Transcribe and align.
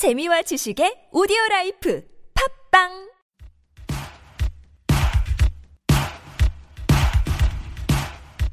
재미와 0.00 0.40
지식의 0.40 1.10
오디오 1.12 1.36
라이프 1.50 2.02
팟빵 2.70 3.10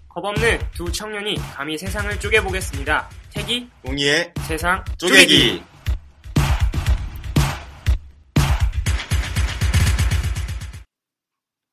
겁없는 0.10 0.60
두 0.76 0.92
청년이 0.92 1.36
감히 1.56 1.78
세상을 1.78 2.20
쪼개보겠습니다. 2.20 3.08
택이, 3.34 3.70
웅이의 3.86 4.34
세상, 4.40 4.84
쪼개기. 4.98 5.64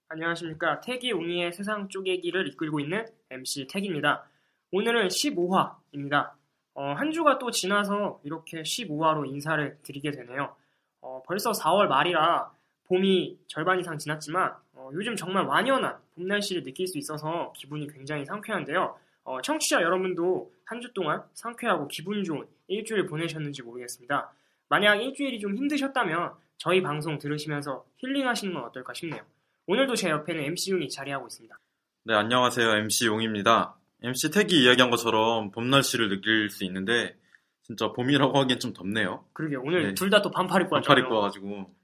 안녕하십니까. 0.06 0.82
택이 0.82 1.10
웅이의 1.10 1.52
세상 1.52 1.88
쪼개기를 1.88 2.46
이끌고 2.46 2.78
있는 2.78 3.04
MC 3.28 3.66
택이입니다. 3.66 4.24
오늘은 4.70 5.08
15화입니다. 5.08 6.43
어, 6.74 6.92
한 6.92 7.12
주가 7.12 7.38
또 7.38 7.50
지나서 7.50 8.20
이렇게 8.24 8.62
15화로 8.62 9.26
인사를 9.28 9.78
드리게 9.82 10.10
되네요. 10.10 10.54
어, 11.00 11.22
벌써 11.26 11.52
4월 11.52 11.86
말이라 11.86 12.50
봄이 12.88 13.38
절반 13.46 13.78
이상 13.80 13.96
지났지만 13.98 14.52
어, 14.74 14.90
요즘 14.92 15.14
정말 15.16 15.44
완연한 15.44 15.96
봄 16.14 16.26
날씨를 16.26 16.62
느낄 16.64 16.86
수 16.86 16.98
있어서 16.98 17.52
기분이 17.56 17.86
굉장히 17.92 18.24
상쾌한데요. 18.24 18.96
어, 19.24 19.40
청취자 19.40 19.80
여러분도 19.82 20.52
한 20.66 20.80
주 20.80 20.92
동안 20.92 21.22
상쾌하고 21.34 21.88
기분 21.88 22.24
좋은 22.24 22.46
일주일 22.68 23.06
보내셨는지 23.06 23.62
모르겠습니다. 23.62 24.30
만약 24.68 24.96
일주일이 24.96 25.38
좀 25.38 25.56
힘드셨다면 25.56 26.32
저희 26.58 26.82
방송 26.82 27.18
들으시면서 27.18 27.84
힐링하시는 27.98 28.52
건 28.52 28.64
어떨까 28.64 28.92
싶네요. 28.94 29.22
오늘도 29.66 29.94
제 29.94 30.10
옆에는 30.10 30.42
MC 30.42 30.72
윤이 30.72 30.88
자리하고 30.88 31.26
있습니다. 31.26 31.56
네, 32.04 32.14
안녕하세요. 32.14 32.68
MC 32.76 33.06
용입니다. 33.06 33.74
MC 34.04 34.30
태기 34.30 34.62
이야기한 34.64 34.90
것처럼 34.90 35.50
봄 35.50 35.70
날씨를 35.70 36.08
느낄 36.10 36.50
수 36.50 36.64
있는데 36.64 37.16
진짜 37.62 37.90
봄이라고 37.92 38.38
하기엔 38.38 38.60
좀 38.60 38.72
덥네요. 38.74 39.24
그러게 39.32 39.56
오늘 39.56 39.82
네. 39.88 39.94
둘다 39.94 40.20
또 40.22 40.30
반팔 40.30 40.62
입고 40.62 40.74
반팔 40.76 40.90
왔잖아요. 40.90 41.04
입고 41.04 41.14
와가지고 41.16 41.74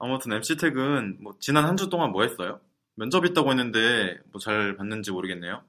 아무튼 0.00 0.32
MC 0.32 0.56
태그는 0.56 1.18
뭐 1.22 1.34
지난 1.40 1.64
한 1.64 1.76
주 1.76 1.88
동안 1.88 2.10
뭐 2.10 2.22
했어요? 2.22 2.60
면접 2.96 3.24
있다고 3.24 3.50
했는데 3.50 4.18
뭐 4.32 4.40
잘 4.40 4.76
봤는지 4.76 5.12
모르겠네요. 5.12 5.62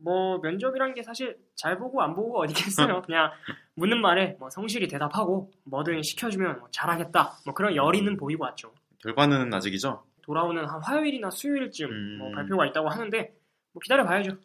뭐 0.00 0.38
면접이란 0.38 0.94
게 0.94 1.02
사실 1.02 1.38
잘 1.56 1.78
보고 1.78 2.02
안 2.02 2.14
보고 2.14 2.38
어디겠어요. 2.40 3.02
그냥 3.06 3.30
묻는 3.74 4.00
말에 4.00 4.36
뭐 4.38 4.48
성실히 4.50 4.86
대답하고 4.86 5.50
뭐든 5.64 6.02
시켜주면 6.02 6.60
뭐 6.60 6.68
잘하겠다. 6.70 7.38
뭐 7.46 7.54
그런 7.54 7.74
열의는 7.74 8.16
보이고 8.16 8.44
왔죠. 8.44 8.72
결과는 9.02 9.52
아직이죠? 9.54 10.04
돌아오는 10.22 10.62
한 10.66 10.80
화요일이나 10.82 11.30
수요일쯤 11.30 11.90
음. 11.90 12.18
뭐 12.18 12.30
발표가 12.32 12.66
있다고 12.66 12.88
하는데 12.90 13.34
뭐 13.72 13.80
기다려 13.82 14.04
봐야죠. 14.04 14.36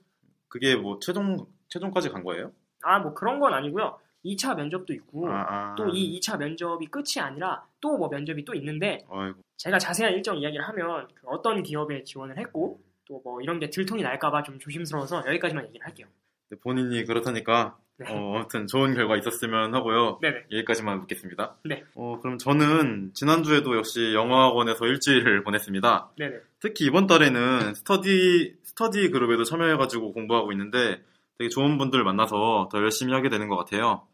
그게 0.54 0.76
뭐 0.76 1.00
최종 1.00 1.48
최종까지 1.70 2.10
간 2.10 2.24
거예요? 2.24 2.52
아 2.84 3.00
뭐 3.00 3.16
그런 3.16 3.40
건 3.40 3.54
아니고요. 3.56 3.98
2차 4.24 4.56
면접도 4.56 4.94
있고 4.94 5.28
아, 5.30 5.46
아. 5.50 5.76
또이 5.76 6.20
2차 6.20 6.38
면접이 6.38 6.86
끝이 6.88 7.20
아니라 7.20 7.66
또 7.82 7.98
뭐 7.98 8.08
면접이 8.08 8.46
또 8.46 8.54
있는데 8.54 9.04
아이고. 9.10 9.40
제가 9.58 9.80
자세한 9.80 10.14
일정 10.14 10.38
이야기를 10.38 10.64
하면 10.68 11.08
그 11.16 11.28
어떤 11.28 11.64
기업에 11.64 12.04
지원을 12.04 12.38
했고 12.38 12.80
또 13.08 13.20
뭐 13.24 13.42
이런 13.42 13.58
게 13.60 13.70
들통이 13.72 14.04
날까봐 14.04 14.44
좀 14.44 14.60
조심스러워서 14.60 15.24
여기까지만 15.28 15.66
얘기를 15.68 15.86
할게요. 15.86 16.08
네, 16.50 16.58
본인이 16.62 17.04
그렇다니까 17.06 17.78
네. 17.98 18.06
어, 18.10 18.36
아무튼 18.38 18.68
좋은 18.68 18.94
결과 18.96 19.18
있었으면 19.18 19.74
하고요. 19.76 20.20
네네. 20.22 20.46
여기까지만 20.52 21.00
묻겠습니다. 21.02 21.56
네. 21.66 21.84
어, 21.96 22.20
그럼 22.22 22.38
저는 22.38 23.12
지난주에도 23.14 23.76
역시 23.78 24.14
영어학원에서 24.14 24.86
일주일을 24.86 25.44
보냈습니다. 25.44 26.12
네네. 26.18 26.38
특히 26.60 26.86
이번 26.86 27.08
달에는 27.08 27.74
스터디, 27.76 28.56
스터디 28.76 29.10
그룹에도 29.12 29.44
참여해가지고 29.44 30.14
공부하고 30.14 30.52
있는데 30.52 31.02
되게 31.38 31.50
좋은 31.50 31.78
분들 31.78 32.04
만나서 32.04 32.70
더 32.72 32.78
열심히 32.80 33.14
하게 33.14 33.30
되는 33.30 33.48
것 33.48 33.56
같아요. 33.58 34.08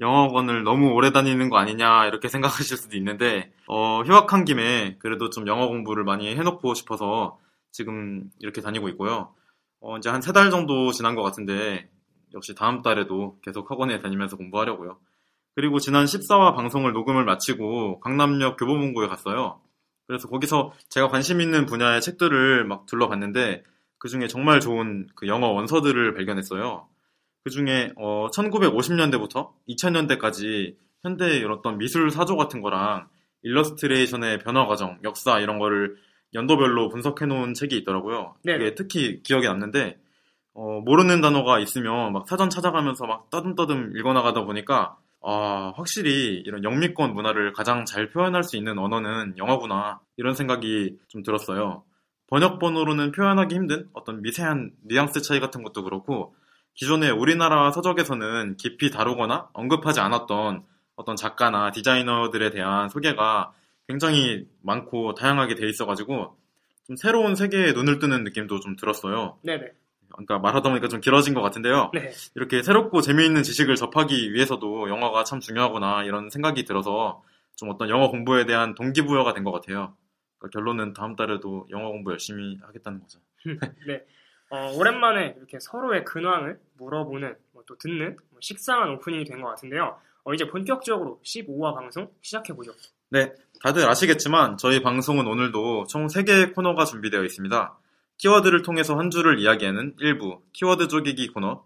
영어학원을 0.00 0.62
너무 0.62 0.92
오래 0.92 1.10
다니는 1.10 1.48
거 1.50 1.58
아니냐 1.58 2.06
이렇게 2.06 2.28
생각하실 2.28 2.76
수도 2.76 2.96
있는데 2.96 3.52
어, 3.66 4.02
휴학한 4.02 4.44
김에 4.44 4.96
그래도 5.00 5.30
좀 5.30 5.46
영어 5.46 5.66
공부를 5.68 6.04
많이 6.04 6.34
해놓고 6.36 6.74
싶어서 6.74 7.38
지금 7.70 8.30
이렇게 8.38 8.60
다니고 8.62 8.88
있고요. 8.90 9.34
어, 9.80 9.96
이제 9.98 10.08
한 10.10 10.20
세 10.22 10.32
달 10.32 10.50
정도 10.50 10.92
지난 10.92 11.14
것 11.14 11.22
같은데 11.22 11.88
역시 12.34 12.54
다음 12.54 12.82
달에도 12.82 13.38
계속 13.42 13.70
학원에 13.70 13.98
다니면서 13.98 14.36
공부하려고요. 14.36 14.98
그리고 15.54 15.78
지난 15.80 16.04
14화 16.04 16.54
방송을 16.54 16.92
녹음을 16.92 17.24
마치고 17.24 18.00
강남역 18.00 18.56
교보문고에 18.58 19.08
갔어요. 19.08 19.60
그래서 20.06 20.28
거기서 20.28 20.72
제가 20.88 21.08
관심 21.08 21.40
있는 21.40 21.66
분야의 21.66 22.00
책들을 22.00 22.64
막 22.64 22.86
둘러봤는데 22.86 23.64
그 23.98 24.08
중에 24.08 24.28
정말 24.28 24.60
좋은 24.60 25.08
그 25.14 25.26
영어 25.26 25.48
원서들을 25.48 26.14
발견했어요. 26.14 26.88
그 27.44 27.50
중에 27.50 27.92
1950년대부터 27.96 29.50
2000년대까지 29.68 30.76
현대의 31.02 31.44
어떤 31.44 31.78
미술 31.78 32.10
사조 32.10 32.36
같은 32.36 32.60
거랑 32.60 33.08
일러스트레이션의 33.42 34.40
변화 34.40 34.66
과정, 34.66 34.98
역사 35.04 35.38
이런 35.38 35.58
거를 35.58 35.96
연도별로 36.34 36.88
분석해 36.88 37.26
놓은 37.26 37.54
책이 37.54 37.76
있더라고요. 37.78 38.34
그게 38.44 38.74
특히 38.74 39.22
기억에 39.22 39.46
남는데 39.46 39.98
어, 40.54 40.80
모르는 40.80 41.20
단어가 41.20 41.60
있으면 41.60 42.12
막 42.12 42.28
사전 42.28 42.50
찾아가면서 42.50 43.06
막 43.06 43.30
떠듬떠듬 43.30 43.96
읽어나가다 43.96 44.44
보니까 44.44 44.98
아, 45.22 45.72
확실히 45.76 46.42
이런 46.44 46.64
영미권 46.64 47.14
문화를 47.14 47.52
가장 47.52 47.84
잘 47.84 48.10
표현할 48.10 48.42
수 48.44 48.56
있는 48.56 48.78
언어는 48.78 49.36
영어구나 49.36 50.00
이런 50.16 50.34
생각이 50.34 50.98
좀 51.08 51.22
들었어요. 51.22 51.84
번역본으로는 52.28 53.12
표현하기 53.12 53.54
힘든 53.54 53.88
어떤 53.92 54.22
미세한 54.22 54.72
뉘앙스 54.84 55.22
차이 55.22 55.40
같은 55.40 55.62
것도 55.62 55.82
그렇고 55.82 56.34
기존의 56.74 57.10
우리나라 57.10 57.70
서적에서는 57.72 58.56
깊이 58.56 58.90
다루거나 58.90 59.48
언급하지 59.52 60.00
않았던 60.00 60.62
어떤 60.96 61.16
작가나 61.16 61.70
디자이너들에 61.72 62.50
대한 62.50 62.88
소개가 62.88 63.52
굉장히 63.88 64.46
많고 64.62 65.14
다양하게 65.14 65.54
돼 65.54 65.68
있어가지고 65.68 66.36
좀 66.86 66.96
새로운 66.96 67.34
세계에 67.34 67.72
눈을 67.72 67.98
뜨는 67.98 68.24
느낌도 68.24 68.60
좀 68.60 68.76
들었어요. 68.76 69.38
네네. 69.42 69.66
그러니까 70.10 70.38
말하다 70.38 70.68
보니까 70.68 70.88
좀 70.88 71.00
길어진 71.00 71.34
것 71.34 71.42
같은데요. 71.42 71.90
네. 71.94 72.10
이렇게 72.34 72.62
새롭고 72.62 73.00
재미있는 73.00 73.42
지식을 73.42 73.76
접하기 73.76 74.32
위해서도 74.32 74.88
영어가 74.88 75.24
참 75.24 75.40
중요하구나 75.40 76.04
이런 76.04 76.30
생각이 76.30 76.64
들어서 76.64 77.22
좀 77.56 77.70
어떤 77.70 77.88
영어 77.88 78.08
공부에 78.08 78.46
대한 78.46 78.74
동기부여가 78.74 79.34
된 79.34 79.44
것 79.44 79.52
같아요. 79.52 79.94
그러니까 80.38 80.48
결론은 80.58 80.92
다음 80.94 81.16
달에도 81.16 81.66
영어 81.70 81.88
공부 81.90 82.10
열심히 82.12 82.58
하겠다는 82.62 83.00
거죠. 83.00 83.18
네. 83.86 84.04
어, 84.50 84.72
오랜만에 84.76 85.34
이렇게 85.36 85.58
서로의 85.60 86.04
근황을 86.04 86.58
물어보는, 86.78 87.36
뭐 87.52 87.62
또 87.66 87.76
듣는 87.76 88.16
뭐 88.30 88.38
식상한 88.40 88.90
오프닝이 88.94 89.24
된 89.24 89.42
것 89.42 89.48
같은데요. 89.48 89.98
어, 90.24 90.32
이제 90.34 90.46
본격적으로 90.48 91.20
15화 91.24 91.74
방송 91.74 92.10
시작해보죠. 92.22 92.72
네, 93.10 93.32
다들 93.62 93.86
아시겠지만 93.88 94.56
저희 94.56 94.82
방송은 94.82 95.26
오늘도 95.26 95.84
총 95.88 96.06
3개의 96.06 96.54
코너가 96.54 96.84
준비되어 96.86 97.24
있습니다. 97.24 97.78
키워드를 98.18 98.62
통해서 98.62 98.96
한 98.98 99.10
주를 99.10 99.38
이야기하는 99.38 99.94
일부 100.00 100.40
키워드 100.54 100.88
쪼개기 100.88 101.28
코너, 101.28 101.64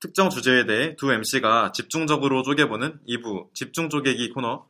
특정 0.00 0.30
주제에 0.30 0.64
대해 0.64 0.96
두 0.96 1.12
MC가 1.12 1.72
집중적으로 1.72 2.42
쪼개보는 2.42 3.00
2부 3.08 3.52
집중 3.54 3.88
쪼개기 3.88 4.30
코너, 4.30 4.66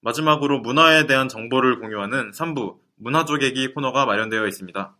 마지막으로 0.00 0.60
문화에 0.60 1.06
대한 1.06 1.28
정보를 1.28 1.78
공유하는 1.80 2.30
3부 2.32 2.78
문화 2.96 3.24
쪼개기 3.24 3.74
코너가 3.74 4.06
마련되어 4.06 4.46
있습니다. 4.46 4.96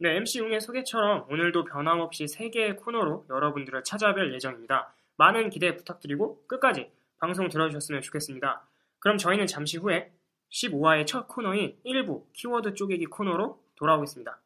네, 0.00 0.16
MC 0.16 0.40
웅의 0.40 0.60
소개처럼 0.60 1.26
오늘도 1.28 1.64
변함없이 1.64 2.26
3개의 2.26 2.76
코너로 2.76 3.26
여러분들을 3.28 3.82
찾아뵐 3.82 4.32
예정입니다. 4.34 4.94
많은 5.16 5.50
기대 5.50 5.74
부탁드리고 5.74 6.46
끝까지 6.46 6.92
방송 7.18 7.48
들어주셨으면 7.48 8.02
좋겠습니다. 8.02 8.62
그럼 9.00 9.18
저희는 9.18 9.46
잠시 9.48 9.78
후에 9.78 10.12
15화의 10.52 11.06
첫 11.06 11.26
코너인 11.26 11.76
1부 11.84 12.32
키워드 12.32 12.74
쪼개기 12.74 13.06
코너로 13.06 13.60
돌아오겠습니다. 13.74 14.40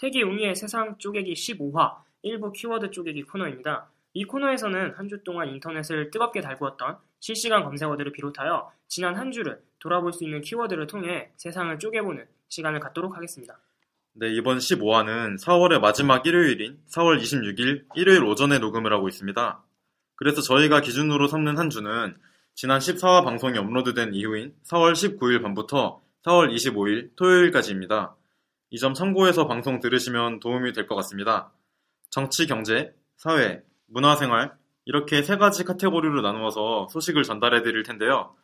태기 0.00 0.22
웅이의 0.22 0.56
세상 0.56 0.96
쪼개기 0.98 1.34
15화 1.34 2.02
1부 2.24 2.52
키워드 2.52 2.90
쪼개기 2.90 3.22
코너입니다. 3.24 3.88
이 4.14 4.24
코너에서는 4.24 4.92
한 4.96 5.08
주 5.08 5.22
동안 5.24 5.48
인터넷을 5.48 6.10
뜨겁게 6.10 6.40
달구었던 6.40 6.96
실시간 7.20 7.64
검색어들을 7.64 8.12
비롯하여 8.12 8.70
지난 8.88 9.16
한 9.16 9.32
주를 9.32 9.60
돌아볼 9.78 10.12
수 10.12 10.24
있는 10.24 10.40
키워드를 10.42 10.86
통해 10.86 11.30
세상을 11.36 11.78
쪼개보는 11.78 12.26
시간을 12.48 12.80
갖도록 12.80 13.16
하겠습니다. 13.16 13.58
네, 14.14 14.28
이번 14.34 14.58
15화는 14.58 15.40
4월의 15.42 15.80
마지막 15.80 16.26
일요일인 16.26 16.78
4월 16.90 17.18
26일 17.20 17.84
일요일 17.94 18.22
오전에 18.24 18.58
녹음을 18.58 18.92
하고 18.92 19.08
있습니다. 19.08 19.62
그래서 20.16 20.42
저희가 20.42 20.82
기준으로 20.82 21.26
삼는 21.28 21.56
한 21.58 21.70
주는 21.70 22.14
지난 22.54 22.78
14화 22.80 23.24
방송이 23.24 23.56
업로드된 23.58 24.12
이후인 24.12 24.54
4월 24.64 24.92
19일 24.92 25.40
밤부터 25.42 26.02
4월 26.24 26.54
25일 26.54 27.16
토요일까지입니다. 27.16 28.14
이 28.70 28.78
점 28.78 28.92
참고해서 28.94 29.46
방송 29.48 29.80
들으시면 29.80 30.40
도움이 30.40 30.72
될 30.72 30.86
것 30.86 30.94
같습니다. 30.96 31.50
정치, 32.12 32.46
경제, 32.46 32.94
사회, 33.16 33.62
문화생활 33.86 34.52
이렇게 34.84 35.22
세 35.22 35.38
가지 35.38 35.64
카테고리로 35.64 36.20
나누어서 36.20 36.86
소식을 36.90 37.22
전달해 37.22 37.62
드릴 37.62 37.82
텐데요. 37.84 38.36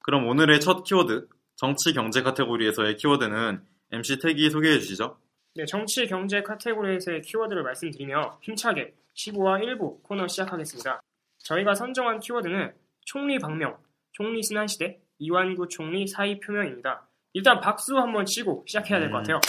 그럼 0.00 0.28
오늘의 0.28 0.60
첫 0.60 0.84
키워드, 0.84 1.26
정치, 1.56 1.94
경제 1.94 2.20
카테고리에서의 2.20 2.96
키워드는 2.98 3.64
MC 3.92 4.18
택이 4.18 4.50
소개해 4.50 4.78
주시죠. 4.78 5.16
네, 5.54 5.64
정치, 5.64 6.06
경제 6.06 6.42
카테고리에서의 6.42 7.22
키워드를 7.22 7.62
말씀드리며 7.62 8.40
힘차게 8.42 8.92
15화 9.16 9.62
1부 9.64 10.02
코너 10.02 10.28
시작하겠습니다. 10.28 11.00
저희가 11.38 11.74
선정한 11.74 12.20
키워드는 12.20 12.74
총리 13.06 13.38
방명, 13.38 13.78
총리 14.12 14.42
수난시대, 14.42 15.00
이완구 15.18 15.68
총리 15.68 16.06
사의 16.06 16.40
표명입니다. 16.40 17.08
일단 17.32 17.58
박수 17.60 17.96
한번 17.96 18.26
치고 18.26 18.64
시작해야 18.66 19.00
될것 19.00 19.16
음. 19.16 19.22
같아요. 19.22 19.40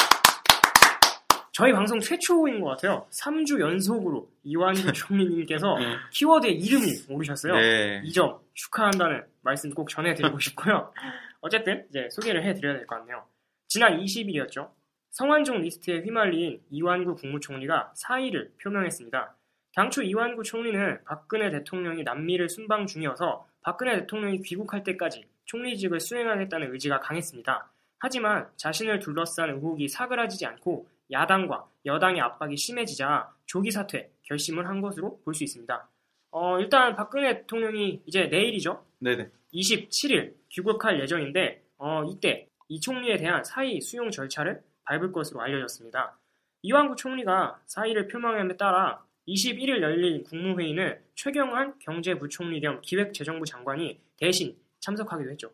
저희 1.55 1.71
방송 1.71 2.01
최초인 2.01 2.59
것 2.59 2.71
같아요. 2.71 3.07
3주 3.11 3.61
연속으로 3.61 4.29
이완구 4.43 4.91
총리님께서 4.91 5.77
키워드에 6.11 6.49
이름이 6.49 6.85
오르셨어요. 7.09 7.55
네. 7.55 8.01
이점 8.03 8.37
축하한다는 8.55 9.23
말씀 9.41 9.73
꼭 9.73 9.87
전해드리고 9.87 10.37
싶고요. 10.43 10.91
어쨌든 11.39 11.85
이제 11.89 12.09
소개를 12.11 12.43
해드려야 12.43 12.73
될 12.73 12.85
것 12.85 12.97
같네요. 12.97 13.23
지난 13.69 13.97
20일이었죠. 13.97 14.69
성완종 15.11 15.61
리스트에 15.61 16.01
휘말린 16.01 16.61
이완구 16.71 17.15
국무총리가 17.15 17.93
사의를 17.95 18.51
표명했습니다. 18.61 19.37
당초 19.75 20.03
이완구 20.03 20.43
총리는 20.43 21.05
박근혜 21.05 21.49
대통령이 21.51 22.03
남미를 22.03 22.49
순방 22.49 22.85
중이어서 22.85 23.47
박근혜 23.61 23.97
대통령이 24.01 24.41
귀국할 24.41 24.83
때까지 24.83 25.23
총리직을 25.45 26.01
수행하겠다는 26.01 26.73
의지가 26.73 26.99
강했습니다. 26.99 27.71
하지만 27.99 28.49
자신을 28.57 28.99
둘러싼 28.99 29.51
의혹이 29.51 29.87
사그라지지 29.87 30.45
않고 30.45 30.85
야당과 31.11 31.67
여당의 31.85 32.21
압박이 32.21 32.57
심해지자 32.57 33.31
조기 33.45 33.71
사퇴 33.71 34.11
결심을 34.23 34.67
한 34.67 34.81
것으로 34.81 35.19
볼 35.23 35.33
수 35.33 35.43
있습니다. 35.43 35.89
어, 36.31 36.59
일단 36.59 36.95
박근혜 36.95 37.33
대통령이 37.41 38.01
이제 38.05 38.25
내일이죠. 38.27 38.83
네네. 38.99 39.29
27일 39.53 40.33
귀국할 40.49 40.99
예정인데 41.01 41.63
어, 41.77 42.03
이때 42.03 42.47
이 42.67 42.79
총리에 42.79 43.17
대한 43.17 43.43
사의 43.43 43.79
수용 43.81 44.09
절차를 44.11 44.61
밟을 44.85 45.11
것으로 45.11 45.41
알려졌습니다. 45.41 46.17
이완구 46.61 46.95
총리가 46.95 47.61
사의를 47.67 48.07
표명함에 48.07 48.57
따라 48.57 49.05
21일 49.27 49.81
열린 49.81 50.23
국무회의는 50.23 50.99
최경환 51.15 51.77
경제부총리 51.79 52.59
겸 52.61 52.81
기획재정부 52.81 53.45
장관이 53.45 53.99
대신 54.17 54.55
참석하기도 54.81 55.31
했죠. 55.31 55.51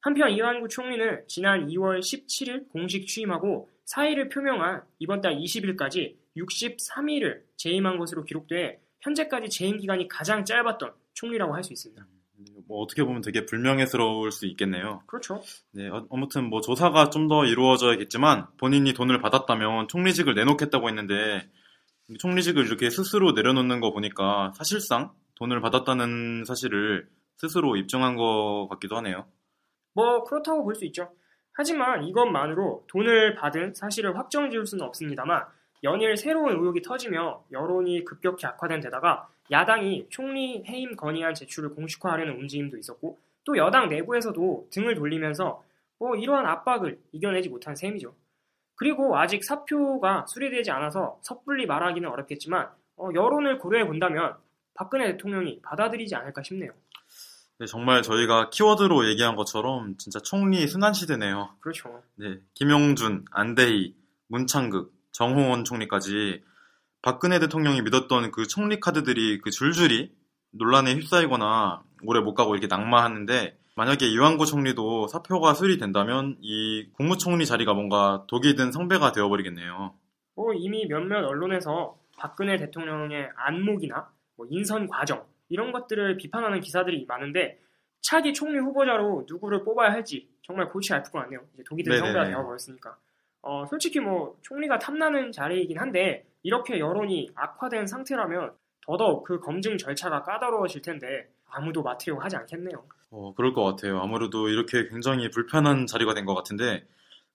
한편 0.00 0.30
이완구 0.30 0.68
총리는 0.68 1.24
지난 1.26 1.66
2월 1.68 2.00
17일 2.00 2.68
공식 2.70 3.06
취임하고 3.06 3.68
사의를 3.88 4.28
표명한 4.28 4.82
이번 4.98 5.22
달 5.22 5.36
20일까지 5.36 6.16
63일을 6.36 7.40
재임한 7.56 7.96
것으로 7.98 8.22
기록돼 8.24 8.82
현재까지 9.00 9.48
재임 9.48 9.78
기간이 9.78 10.08
가장 10.08 10.44
짧았던 10.44 10.92
총리라고 11.14 11.54
할 11.54 11.64
수 11.64 11.72
있습니다. 11.72 12.06
뭐 12.66 12.82
어떻게 12.82 13.02
보면 13.02 13.22
되게 13.22 13.46
불명예스러울 13.46 14.30
수 14.30 14.44
있겠네요. 14.46 15.02
그렇죠. 15.06 15.42
네, 15.72 15.88
어- 15.88 16.06
아무튼 16.10 16.50
뭐 16.50 16.60
조사가 16.60 17.08
좀 17.08 17.28
더 17.28 17.46
이루어져야겠지만 17.46 18.46
본인이 18.58 18.92
돈을 18.92 19.20
받았다면 19.22 19.88
총리직을 19.88 20.34
내놓겠다고 20.34 20.88
했는데 20.88 21.48
총리직을 22.18 22.66
이렇게 22.66 22.90
스스로 22.90 23.32
내려놓는 23.32 23.80
거 23.80 23.90
보니까 23.92 24.52
사실상 24.54 25.12
돈을 25.36 25.62
받았다는 25.62 26.44
사실을 26.46 27.08
스스로 27.36 27.76
입증한 27.76 28.16
것 28.16 28.68
같기도 28.68 28.96
하네요. 28.98 29.26
뭐 29.94 30.24
그렇다고 30.24 30.62
볼 30.62 30.74
수 30.74 30.84
있죠. 30.84 31.10
하지만 31.58 32.04
이것만으로 32.04 32.84
돈을 32.86 33.34
받은 33.34 33.74
사실을 33.74 34.16
확정 34.16 34.48
지을 34.48 34.64
수는 34.64 34.84
없습니다만 34.86 35.44
연일 35.82 36.16
새로운 36.16 36.52
의혹이 36.52 36.82
터지며 36.82 37.42
여론이 37.50 38.04
급격히 38.04 38.46
악화된 38.46 38.78
데다가 38.78 39.28
야당이 39.50 40.06
총리 40.08 40.62
해임 40.68 40.94
건의안 40.94 41.34
제출을 41.34 41.70
공식화하려는 41.70 42.34
움직임도 42.34 42.76
있었고 42.76 43.18
또 43.42 43.56
여당 43.56 43.88
내부에서도 43.88 44.68
등을 44.70 44.94
돌리면서 44.94 45.64
뭐 45.98 46.14
이러한 46.14 46.46
압박을 46.46 47.00
이겨내지 47.10 47.48
못한 47.48 47.74
셈이죠. 47.74 48.14
그리고 48.76 49.18
아직 49.18 49.42
사표가 49.42 50.26
수리되지 50.28 50.70
않아서 50.70 51.18
섣불리 51.22 51.66
말하기는 51.66 52.08
어렵겠지만 52.08 52.68
어, 52.98 53.08
여론을 53.12 53.58
고려해 53.58 53.84
본다면 53.84 54.36
박근혜 54.74 55.10
대통령이 55.10 55.60
받아들이지 55.62 56.14
않을까 56.14 56.40
싶네요. 56.44 56.70
네, 57.60 57.66
정말 57.66 58.02
저희가 58.02 58.50
키워드로 58.50 59.08
얘기한 59.08 59.34
것처럼 59.34 59.96
진짜 59.98 60.20
총리 60.20 60.66
순환 60.68 60.92
시대네요. 60.92 61.56
그렇죠. 61.60 62.02
네, 62.14 62.38
김용준, 62.54 63.24
안대희, 63.32 63.96
문창극, 64.28 64.92
정홍원 65.10 65.64
총리까지 65.64 66.44
박근혜 67.02 67.40
대통령이 67.40 67.82
믿었던 67.82 68.30
그 68.30 68.46
총리 68.46 68.78
카드들이 68.78 69.40
그 69.40 69.50
줄줄이 69.50 70.12
논란에 70.52 70.94
휩싸이거나 70.94 71.82
오래 72.04 72.20
못 72.20 72.34
가고 72.34 72.54
이렇게 72.54 72.68
낙마하는데 72.68 73.58
만약에 73.74 74.06
이완구 74.06 74.46
총리도 74.46 75.08
사표가 75.08 75.54
수리된다면 75.54 76.36
이 76.40 76.88
국무총리 76.92 77.44
자리가 77.44 77.74
뭔가 77.74 78.24
독이 78.28 78.54
든 78.54 78.70
성배가 78.70 79.12
되어버리겠네요. 79.12 79.94
뭐 80.36 80.52
이미 80.54 80.86
몇몇 80.86 81.24
언론에서 81.24 81.96
박근혜 82.16 82.56
대통령의 82.56 83.30
안목이나 83.36 84.10
뭐 84.36 84.46
인선 84.48 84.86
과정 84.86 85.24
이런 85.48 85.72
것들을 85.72 86.16
비판하는 86.16 86.60
기사들이 86.60 87.06
많은데 87.08 87.58
차기 88.00 88.32
총리 88.32 88.58
후보자로 88.58 89.24
누구를 89.28 89.64
뽑아야 89.64 89.90
할지 89.90 90.28
정말 90.42 90.68
골치 90.68 90.94
아플 90.94 91.10
것 91.10 91.20
같네요. 91.20 91.40
이제 91.54 91.62
독이 91.66 91.82
든 91.82 91.92
네네네. 91.92 92.12
성배가 92.12 92.30
되어버렸으니까. 92.30 92.96
어, 93.42 93.66
솔직히 93.66 94.00
뭐 94.00 94.36
총리가 94.42 94.78
탐나는 94.78 95.32
자리이긴 95.32 95.78
한데 95.78 96.24
이렇게 96.42 96.78
여론이 96.78 97.30
악화된 97.34 97.86
상태라면 97.86 98.52
더더욱 98.86 99.24
그 99.24 99.38
검증 99.40 99.76
절차가 99.78 100.22
까다로워질 100.22 100.82
텐데 100.82 101.28
아무도 101.50 101.82
맡으려고 101.82 102.22
하지 102.22 102.36
않겠네요. 102.36 102.82
어, 103.10 103.32
그럴 103.34 103.52
것 103.52 103.64
같아요. 103.64 104.00
아무래도 104.00 104.48
이렇게 104.48 104.88
굉장히 104.88 105.30
불편한 105.30 105.86
자리가 105.86 106.14
된 106.14 106.26
것 106.26 106.34
같은데, 106.34 106.84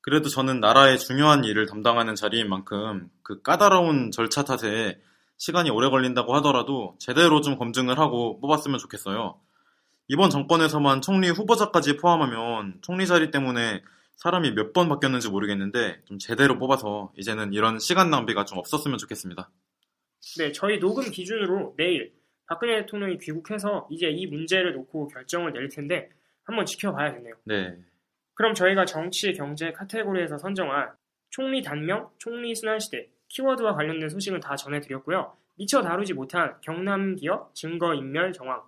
그래도 0.02 0.30
저는 0.30 0.60
나라의 0.60 1.00
중요한 1.00 1.44
일을 1.46 1.66
담당하는 1.66 2.14
자리인 2.16 2.50
만큼 2.50 3.10
그 3.24 3.42
까다로운 3.42 4.12
절차 4.12 4.44
탓에 4.44 5.00
시간이 5.38 5.70
오래 5.70 5.90
걸린다고 5.90 6.34
하더라도 6.36 6.96
제대로 7.00 7.42
좀 7.42 7.58
검증을 7.58 8.00
하고 8.00 8.40
뽑았으면 8.40 8.78
좋겠어요. 8.80 9.40
이번 10.08 10.30
정권에서만 10.30 11.02
총리 11.02 11.30
후보자까지 11.30 11.98
포함하면 11.98 12.80
총리 12.82 13.08
자리 13.08 13.32
때문에 13.32 13.82
사람이 14.18 14.52
몇 14.52 14.74
번 14.74 14.90
바뀌었는지 14.90 15.30
모르겠는데 15.30 16.02
좀 16.06 16.18
제대로 16.20 16.58
뽑아서 16.60 17.12
이제는 17.18 17.54
이런 17.54 17.80
시간 17.80 18.10
낭비가 18.10 18.46
좀 18.46 18.58
없었으면 18.58 18.98
좋겠습니다. 18.98 19.50
네, 20.38 20.52
저희 20.52 20.80
녹음 20.80 21.12
기준으로 21.12 21.74
내일 21.78 22.14
박근혜 22.48 22.80
대통령이 22.82 23.18
귀국해서 23.18 23.88
이제 23.92 24.10
이 24.10 24.28
문제를 24.28 24.74
놓고 24.74 25.08
결정을 25.10 25.54
내릴 25.54 25.70
텐데 25.70 26.10
한번 26.44 26.66
지켜봐야겠네요. 26.66 27.36
네. 27.46 27.76
그럼 28.36 28.54
저희가 28.54 28.86
정치, 28.86 29.34
경제 29.34 29.72
카테고리에서 29.72 30.38
선정한 30.38 30.92
총리 31.30 31.62
단명, 31.62 32.10
총리 32.20 32.56
순환시대 32.56 33.10
키워드와 33.34 33.74
관련된 33.74 34.10
소식은 34.10 34.40
다 34.40 34.56
전해드렸고요. 34.56 35.36
미처 35.56 35.82
다루지 35.82 36.14
못한 36.14 36.56
경남 36.62 37.16
기업 37.16 37.54
증거인멸 37.56 38.34
정황, 38.34 38.62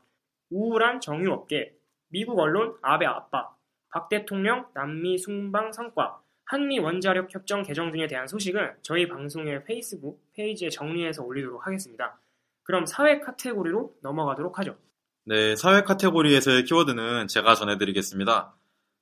우울한 0.50 1.02
정유업계, 1.02 1.74
미국 2.10 2.40
언론 2.40 2.76
아베 2.82 3.06
압박, 3.06 3.58
박 3.92 4.10
대통령 4.10 4.66
남미 4.74 5.18
순방 5.18 5.72
성과, 5.72 6.20
한미 6.46 6.80
원자력 6.80 7.34
협정 7.34 7.64
개정 7.64 7.92
등에 7.92 8.08
대한 8.08 8.28
소식은 8.28 8.74
저희 8.82 9.08
방송의 9.08 9.64
페이스북 9.64 10.22
페이지에 10.34 10.70
정리해서 10.70 11.24
올리도록 11.24 11.66
하겠습니다. 11.66 12.20
그럼 12.64 12.86
사회 12.86 13.20
카테고리로 13.20 13.96
넘어가도록 14.02 14.60
하죠. 14.60 14.78
네, 15.26 15.56
사회 15.56 15.82
카테고리에서의 15.82 16.66
키워드는 16.66 17.28
제가 17.28 17.56
전해드리겠습니다. 17.56 18.54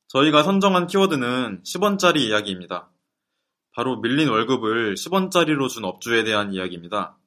저희가 0.08 0.44
선정한 0.44 0.88
키워드는 0.88 1.64
10원짜리 1.64 2.18
이야기입니다. 2.18 2.93
바로 3.76 4.00
밀린 4.00 4.30
월급을 4.30 4.96
10원짜리로 4.96 5.68
준 5.68 5.84
업주에 5.84 6.24
대한 6.24 6.54
이야기입니다. 6.54 7.18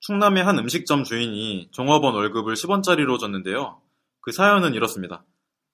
충남의 0.00 0.44
한 0.44 0.58
음식점 0.58 1.04
주인이 1.04 1.68
종업원 1.72 2.14
월급을 2.14 2.54
10원짜리로 2.54 3.18
줬는데요. 3.18 3.80
그 4.20 4.30
사연은 4.30 4.74
이렇습니다. 4.74 5.24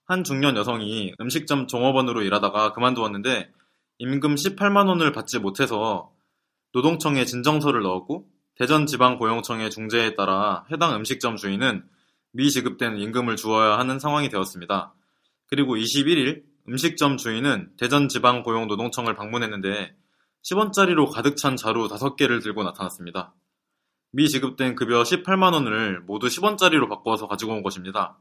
한 0.06 0.24
중년 0.24 0.56
여성이 0.56 1.14
음식점 1.20 1.66
종업원으로 1.66 2.22
일하다가 2.22 2.72
그만두었는데 2.72 3.50
임금 3.98 4.36
18만 4.36 4.88
원을 4.88 5.12
받지 5.12 5.38
못해서 5.38 6.12
노동청에 6.72 7.24
진정서를 7.24 7.82
넣었고 7.82 8.26
대전지방고용청의 8.56 9.70
중재에 9.70 10.14
따라 10.14 10.64
해당 10.70 10.94
음식점 10.94 11.36
주인은 11.36 11.84
미지급된 12.32 12.98
임금을 12.98 13.36
주어야 13.36 13.78
하는 13.78 13.98
상황이 13.98 14.28
되었습니다. 14.28 14.94
그리고 15.46 15.76
21일 15.76 16.42
음식점 16.68 17.16
주인은 17.16 17.72
대전지방고용노동청을 17.76 19.14
방문했는데 19.16 19.94
10원짜리로 20.42 21.10
가득 21.10 21.36
찬 21.36 21.56
자루 21.56 21.88
5개를 21.88 22.42
들고 22.42 22.62
나타났습니다. 22.64 23.34
미 24.12 24.28
지급된 24.28 24.74
급여 24.74 25.02
18만 25.02 25.54
원을 25.54 26.00
모두 26.00 26.26
10원짜리로 26.26 26.88
바꿔서 26.88 27.28
가지고 27.28 27.52
온 27.52 27.62
것입니다. 27.62 28.18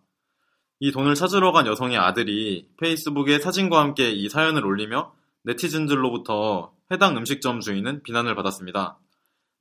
이 0.79 0.91
돈을 0.91 1.15
찾으러 1.15 1.51
간 1.51 1.67
여성의 1.67 1.97
아들이 1.97 2.67
페이스북에 2.79 3.39
사진과 3.39 3.79
함께 3.79 4.11
이 4.11 4.29
사연을 4.29 4.65
올리며 4.65 5.13
네티즌들로부터 5.43 6.73
해당 6.91 7.17
음식점 7.17 7.59
주인은 7.59 8.03
비난을 8.03 8.35
받았습니다. 8.35 8.97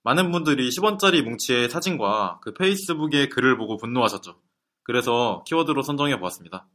많은 0.03 0.31
분들이 0.31 0.69
10원짜리 0.71 1.23
뭉치의 1.23 1.69
사진과 1.69 2.41
그 2.43 2.55
페이스북의 2.55 3.29
글을 3.29 3.57
보고 3.57 3.77
분노하셨죠. 3.77 4.41
그래서 4.83 5.43
키워드로 5.47 5.83
선정해 5.83 6.19
보았습니다. 6.19 6.67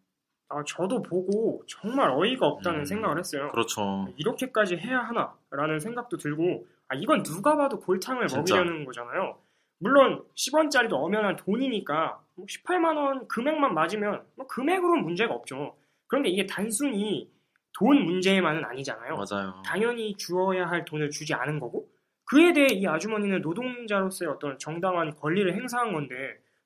아, 0.55 0.63
저도 0.65 1.01
보고 1.01 1.61
정말 1.67 2.09
어이가 2.11 2.47
없다는 2.47 2.79
음, 2.79 2.85
생각을 2.85 3.19
했어요. 3.19 3.51
그렇죠. 3.51 4.07
이렇게까지 4.15 4.77
해야 4.77 4.99
하나라는 4.99 5.81
생각도 5.81 6.15
들고 6.15 6.65
아, 6.87 6.95
이건 6.95 7.23
누가 7.23 7.57
봐도 7.57 7.77
골탕을 7.77 8.27
진짜. 8.27 8.55
먹이려는 8.55 8.85
거잖아요. 8.85 9.37
물론 9.79 10.23
10원짜리도 10.35 10.93
엄연한 10.93 11.35
돈이니까 11.35 12.21
18만 12.37 12.95
원 12.95 13.27
금액만 13.27 13.73
맞으면 13.73 14.23
뭐 14.37 14.47
금액으로는 14.47 15.03
문제가 15.03 15.33
없죠. 15.33 15.75
그런데 16.07 16.29
이게 16.29 16.45
단순히 16.45 17.29
돈 17.73 18.05
문제만은 18.05 18.63
아니잖아요. 18.63 19.15
맞아요. 19.17 19.61
당연히 19.65 20.15
주어야 20.15 20.65
할 20.67 20.85
돈을 20.85 21.09
주지 21.09 21.33
않은 21.33 21.59
거고 21.59 21.89
그에 22.23 22.53
대해 22.53 22.67
이 22.71 22.87
아주머니는 22.87 23.41
노동자로서의 23.41 24.31
어떤 24.31 24.57
정당한 24.57 25.13
권리를 25.13 25.53
행사한 25.53 25.91
건데 25.91 26.15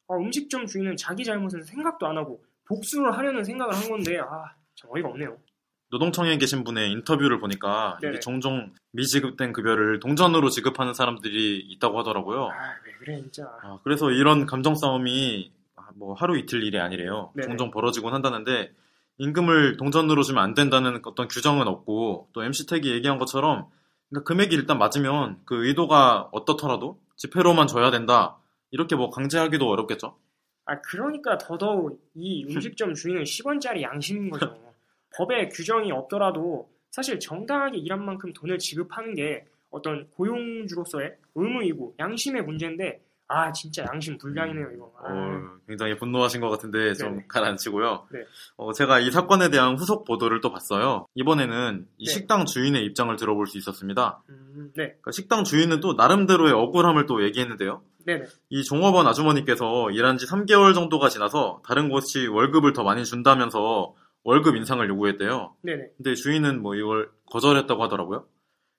아, 0.08 0.16
음식점 0.16 0.68
주인은 0.68 0.96
자기 0.96 1.24
잘못은 1.26 1.64
생각도 1.64 2.06
안 2.06 2.18
하고 2.18 2.44
복수를 2.70 3.18
하려는 3.18 3.44
생각을 3.44 3.76
한 3.76 3.90
건데 3.90 4.18
아, 4.20 4.54
참 4.76 4.92
어이가 4.92 5.10
없네요. 5.10 5.38
노동청에 5.92 6.38
계신 6.38 6.64
분의 6.64 6.92
인터뷰를 6.92 7.40
보니까 7.40 7.98
네네. 8.02 8.20
종종 8.20 8.72
미지급된 8.92 9.54
급여를 9.54 10.00
동전으로 10.00 10.50
지급하는 10.50 10.94
사람들이 10.94 11.66
있다고 11.68 12.00
하더라고요. 12.00 12.46
아, 12.50 12.76
왜 12.86 12.94
그래 13.00 13.18
진짜. 13.18 13.44
아, 13.64 13.80
그래서 13.84 14.12
이런 14.12 14.46
감정 14.46 14.76
싸움이 14.76 15.52
아, 15.76 15.90
뭐 15.96 16.14
하루 16.14 16.38
이틀 16.38 16.64
일이 16.64 16.80
아니래요. 16.80 17.32
네네. 17.36 17.48
종종 17.48 17.72
벌어지곤 17.72 18.14
한다는데 18.14 18.72
임금을 19.18 19.78
동전으로 19.78 20.22
주면 20.24 20.44
안 20.44 20.54
된다는 20.54 21.02
어떤 21.04 21.28
규정은 21.28 21.68
없고 21.68 22.30
또 22.34 22.44
MC택이 22.44 22.92
얘기한 22.92 23.18
것처럼 23.18 23.68
그러니까 24.10 24.28
금액이 24.28 24.56
일단 24.56 24.78
맞으면 24.78 25.40
그 25.46 25.66
의도가 25.66 26.30
어떻더라도 26.32 27.00
지폐로만 27.18 27.68
줘야 27.68 27.90
된다. 27.90 28.38
이렇게 28.72 28.96
뭐 28.96 29.10
강제하기도 29.10 29.68
어렵겠죠. 29.68 30.16
아, 30.70 30.80
그러니까 30.82 31.40
더더욱 31.40 32.00
이 32.14 32.46
음식점 32.46 32.94
주인은 32.94 33.24
10원짜리 33.24 33.82
양심인 33.82 34.30
거죠. 34.30 34.56
법에 35.18 35.50
규정이 35.50 35.92
없더라도 35.92 36.70
사실 36.92 37.20
정당하게 37.20 37.80
일한 37.80 38.06
만큼 38.06 38.32
돈을 38.34 38.60
지급하는 38.60 39.16
게 39.16 39.46
어떤 39.72 40.08
고용주로서의 40.12 41.16
의무이고 41.34 41.96
양심의 41.98 42.44
문제인데 42.44 43.02
아 43.28 43.52
진짜 43.52 43.84
양심 43.92 44.20
불량이네요 44.20 44.72
이거. 44.76 44.94
아, 44.98 45.12
어, 45.12 45.58
굉장히 45.68 45.96
분노하신 45.98 46.42
것 46.42 46.50
같은데 46.50 46.94
좀 46.94 47.12
네네. 47.12 47.26
가라앉히고요. 47.28 48.08
네. 48.12 48.20
어, 48.58 48.72
제가 48.74 49.00
이 49.00 49.10
사건에 49.10 49.50
대한 49.50 49.76
후속 49.76 50.04
보도를 50.06 50.42
또 50.42 50.52
봤어요. 50.52 51.08
이번에는 51.16 51.88
이 51.98 52.06
네. 52.06 52.12
식당 52.12 52.46
주인의 52.46 52.84
입장을 52.86 53.16
들어볼 53.16 53.48
수 53.48 53.58
있었습니다. 53.58 54.22
음, 54.30 54.72
네, 54.76 54.84
그러니까 54.84 55.12
식당 55.12 55.44
주인은 55.44 55.80
또 55.80 55.94
나름대로의 55.94 56.54
억울함을 56.54 57.08
또 57.08 57.24
얘기했는데요. 57.24 57.82
네네. 58.06 58.26
이 58.50 58.64
종업원 58.64 59.08
아주머니께서 59.08 59.92
일한 59.92 60.18
지 60.18 60.26
3개월 60.26 60.74
정도가 60.74 61.10
지나서 61.10 61.62
다른 61.66 61.90
곳이 61.90 62.28
월급을 62.28 62.74
더 62.74 62.84
많이 62.84 63.06
준다면서 63.06 63.94
월급 64.24 64.56
인상을 64.56 64.88
요구했대요. 64.88 65.56
네네. 65.62 65.84
근데 65.98 66.16
주인은 66.16 66.62
뭐 66.62 66.76
이걸 66.76 67.10
거절했다고 67.32 67.84
하더라고요. 67.84 68.26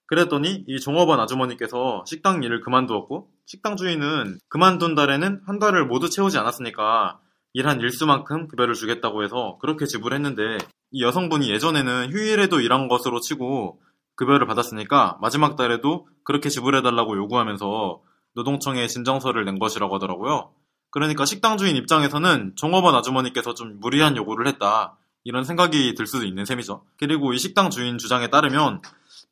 그랬더니 0.07 0.65
이 0.67 0.81
종업원 0.81 1.21
아주머니께서 1.21 2.05
식당 2.07 2.43
일을 2.43 2.61
그만두었고 2.63 3.31
식당 3.47 3.77
주인은 3.77 4.39
그만둔 4.49 4.97
달에는 4.97 5.43
한 5.47 5.59
달을 5.59 5.87
모두 5.87 6.11
채우지 6.11 6.37
않았으니까 6.37 7.21
일한 7.53 7.81
일수만큼 7.81 8.49
급여를 8.49 8.75
주겠다고 8.75 9.23
해서 9.23 9.59
그렇게 9.61 9.87
지불했는데 9.87 10.59
이 10.93 11.03
여성분이 11.03 11.51
예전에는 11.51 12.11
휴일에도 12.13 12.61
일한 12.61 12.89
것으로 12.89 13.21
치고 13.21 13.81
급여를 14.17 14.47
받았으니까 14.47 15.19
마지막 15.21 15.57
달에도 15.57 16.07
그렇게 16.25 16.49
지불해달라고 16.49 17.17
요구하면서 17.17 18.03
노동청에 18.35 18.87
진정서를 18.87 19.45
낸 19.45 19.59
것이라고 19.59 19.95
하더라고요. 19.95 20.53
그러니까 20.91 21.25
식당 21.25 21.57
주인 21.57 21.77
입장에서는 21.77 22.55
종업원 22.57 22.95
아주머니께서 22.97 23.55
좀 23.55 23.79
무리한 23.81 24.17
요구를 24.17 24.47
했다. 24.49 24.97
이런 25.23 25.45
생각이 25.45 25.95
들 25.95 26.07
수도 26.07 26.25
있는 26.25 26.45
셈이죠. 26.45 26.85
그리고 26.99 27.33
이 27.33 27.39
식당 27.39 27.71
주인 27.71 27.99
주장에 27.99 28.29
따르면 28.29 28.83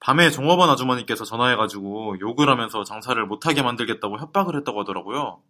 밤에 0.01 0.31
종업원 0.31 0.71
아주머니께서 0.71 1.25
전화해가지고 1.25 2.21
욕을 2.21 2.49
하면서 2.49 2.85
장사를 2.85 3.25
못하게 3.27 3.63
만들겠다고 3.63 4.19
협박을 4.19 4.57
했다고 4.57 4.81
하더라고요. 4.81 5.43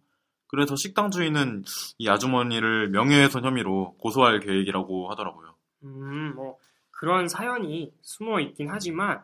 그래서 0.47 0.75
식당 0.75 1.11
주인은 1.11 1.63
이 1.99 2.09
아주머니를 2.09 2.89
명예훼손 2.89 3.45
혐의로 3.45 3.95
고소할 3.99 4.39
계획이라고 4.39 5.11
하더라고요. 5.11 5.53
음, 5.83 6.33
뭐 6.35 6.57
그런 6.91 7.27
사연이 7.27 7.91
숨어 8.01 8.39
있긴 8.39 8.69
하지만 8.69 9.21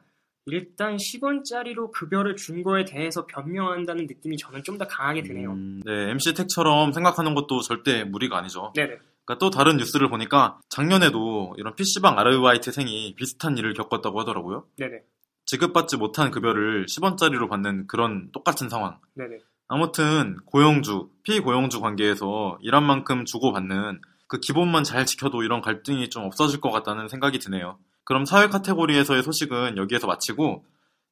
일단 0.48 0.98
10원짜리로 0.98 1.92
급여를 1.92 2.36
준 2.36 2.62
거에 2.64 2.86
대해서 2.86 3.26
변명한다는 3.26 4.06
느낌이 4.08 4.38
저는 4.38 4.64
좀 4.64 4.78
더 4.78 4.86
강하게 4.88 5.24
드네요. 5.24 5.52
음, 5.52 5.82
네, 5.86 6.10
MC택처럼 6.12 6.92
생각하는 6.92 7.34
것도 7.34 7.62
절대 7.62 8.04
무리가 8.04 8.38
아니죠. 8.38 8.74
네네. 8.76 8.98
그러니까 9.24 9.40
또 9.40 9.50
다른 9.50 9.78
뉴스를 9.78 10.10
보니까 10.10 10.60
작년에도 10.70 11.56
이런 11.58 11.74
PC방 11.76 12.20
아르바이트생이 12.20 13.16
비슷한 13.16 13.58
일을 13.58 13.74
겪었다고 13.74 14.20
하더라고요. 14.20 14.66
네네. 14.78 15.02
지급받지 15.46 15.96
못한 15.98 16.30
급여를 16.30 16.86
10원짜리로 16.88 17.48
받는 17.50 17.88
그런 17.88 18.30
똑같은 18.34 18.68
상황. 18.68 19.00
네네. 19.14 19.38
아무튼 19.70 20.36
고용주, 20.46 21.10
피고용주 21.24 21.80
관계에서 21.80 22.58
일한 22.62 22.84
만큼 22.84 23.24
주고 23.26 23.52
받는 23.54 24.02
그 24.28 24.40
기본만 24.40 24.84
잘 24.84 25.06
지켜도 25.06 25.42
이런 25.44 25.62
갈등이 25.62 26.10
좀 26.10 26.26
없어질 26.26 26.60
것 26.60 26.70
같다는 26.72 27.08
생각이 27.08 27.40
드네요. 27.40 27.80
그럼 28.06 28.26
사회 28.26 28.48
카테고리에서의 28.48 29.24
소식은 29.24 29.78
여기에서 29.78 30.08
마치고 30.08 30.64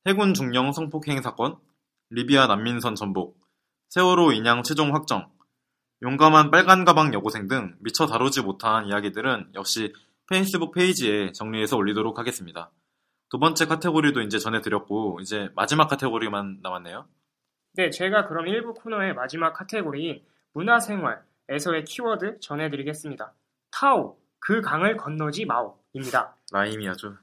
해군 0.06 0.34
중령 0.34 0.72
성폭행 0.72 1.22
사건, 1.22 1.58
리비아 2.10 2.48
난민선 2.48 2.96
전복, 2.96 3.38
세월호 3.90 4.32
인양 4.32 4.64
최종 4.64 4.94
확정, 4.94 5.30
용감한 6.04 6.52
빨간 6.52 6.86
가방 6.86 7.14
여고생 7.14 7.48
등 7.48 7.76
미처 7.80 8.06
다루지 8.06 8.42
못한 8.42 8.86
이야기들은 8.88 9.52
역시 9.56 9.94
페이스북 10.30 10.74
페이지에 10.74 11.32
정리해서 11.32 11.78
올리도록 11.78 12.20
하겠습니다. 12.20 12.72
두 13.30 13.40
번째 13.40 13.66
카테고리도 13.66 14.22
이제 14.22 14.38
전해드렸고 14.38 15.20
이제 15.22 15.50
마지막 15.56 15.88
카테고리만 15.88 16.60
남았네요. 16.62 17.08
네, 17.76 17.90
제가 17.90 18.28
그럼 18.28 18.46
1부 18.46 18.76
코너의 18.76 19.16
마지막 19.16 19.54
카테고리인 19.54 20.24
문화생활에서의 20.54 21.86
키워드 21.86 22.40
전해드리겠습니다. 22.40 23.34
타오, 23.72 24.20
그 24.40 24.62
강을 24.62 24.98
건너지 24.98 25.46
마오입니다. 25.46 26.36
라임이 26.54 26.88
아주 26.88 27.16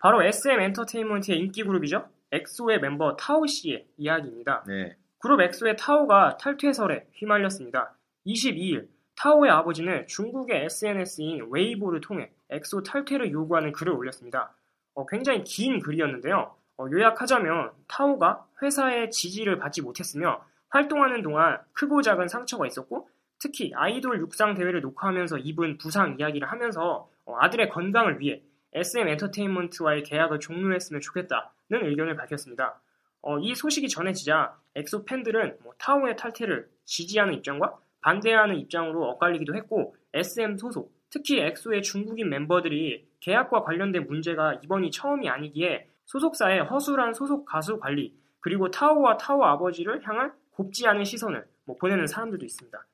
바로 0.00 0.22
SM 0.22 0.60
엔터테인먼트의 0.60 1.38
인기 1.38 1.62
그룹이죠. 1.62 2.08
엑소의 2.32 2.80
멤버 2.80 3.16
타오 3.16 3.46
씨의 3.46 3.86
이야기입니다. 3.96 4.64
네. 4.66 4.96
그룹 5.18 5.40
엑소의 5.40 5.76
타오가 5.76 6.36
탈퇴설에 6.36 7.06
휘말렸습니다. 7.14 7.94
22일 8.26 8.88
타오의 9.16 9.50
아버지는 9.50 10.06
중국의 10.08 10.64
SNS인 10.64 11.48
웨이보를 11.50 12.00
통해 12.00 12.30
엑소 12.50 12.82
탈퇴를 12.82 13.30
요구하는 13.30 13.72
글을 13.72 13.92
올렸습니다. 13.92 14.52
어, 14.94 15.06
굉장히 15.06 15.44
긴 15.44 15.78
글이었는데요. 15.78 16.54
어, 16.76 16.86
요약하자면 16.90 17.70
타오가 17.86 18.44
회사의 18.60 19.12
지지를 19.12 19.58
받지 19.58 19.82
못했으며 19.82 20.44
활동하는 20.70 21.22
동안 21.22 21.60
크고 21.72 22.02
작은 22.02 22.26
상처가 22.26 22.66
있었고 22.66 23.08
특히 23.38 23.72
아이돌 23.74 24.18
육상 24.18 24.54
대회를 24.54 24.80
녹화하면서 24.80 25.38
입은 25.38 25.78
부상 25.78 26.16
이야기를 26.18 26.50
하면서 26.50 27.08
어, 27.24 27.36
아들의 27.38 27.68
건강을 27.68 28.18
위해 28.18 28.42
SM 28.74 29.08
엔터테인먼트와의 29.08 30.02
계약을 30.02 30.40
종료했으면 30.40 31.00
좋겠다는 31.00 31.50
의견을 31.70 32.16
밝혔습니다. 32.16 32.80
어, 33.22 33.38
이 33.38 33.54
소식이 33.54 33.88
전해지자 33.88 34.54
엑소 34.74 35.04
팬들은 35.04 35.58
뭐 35.62 35.72
타오의 35.78 36.16
탈퇴를 36.16 36.68
지지하는 36.84 37.34
입장과 37.34 37.78
반대하는 38.00 38.56
입장으로 38.56 39.08
엇갈리기도 39.10 39.54
했고 39.54 39.96
SM 40.12 40.58
소속, 40.58 40.92
특히 41.08 41.40
엑소의 41.40 41.82
중국인 41.82 42.28
멤버들이 42.28 43.08
계약과 43.20 43.62
관련된 43.62 44.06
문제가 44.06 44.54
이번이 44.62 44.90
처음이 44.90 45.28
아니기에 45.28 45.88
소속사의 46.04 46.64
허술한 46.64 47.14
소속 47.14 47.46
가수 47.46 47.78
관리 47.78 48.14
그리고 48.40 48.70
타오와 48.70 49.16
타오 49.16 49.42
아버지를 49.44 50.06
향한 50.06 50.34
곱지 50.50 50.86
않은 50.86 51.04
시선을 51.04 51.46
뭐 51.64 51.76
보내는 51.76 52.06
사람들도 52.06 52.44
있습니다. 52.44 52.86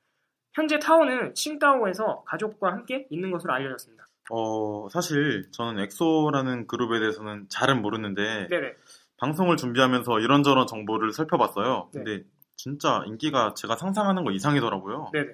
현재 0.53 0.79
타오는 0.79 1.33
칭다오에서 1.33 2.23
가족과 2.25 2.71
함께 2.71 3.07
있는 3.09 3.31
것으로 3.31 3.53
알려졌습니다. 3.53 4.07
어, 4.31 4.87
사실 4.89 5.49
저는 5.51 5.81
엑소라는 5.83 6.67
그룹에 6.67 6.99
대해서는 6.99 7.47
잘은 7.49 7.81
모르는데 7.81 8.47
네네. 8.49 8.73
방송을 9.17 9.57
준비하면서 9.57 10.19
이런저런 10.19 10.65
정보를 10.67 11.11
살펴봤어요. 11.11 11.89
네. 11.93 12.03
근데 12.03 12.23
진짜 12.55 13.03
인기가 13.07 13.53
제가 13.55 13.75
상상하는 13.75 14.23
거 14.23 14.31
이상이더라고요. 14.31 15.09
네네. 15.13 15.27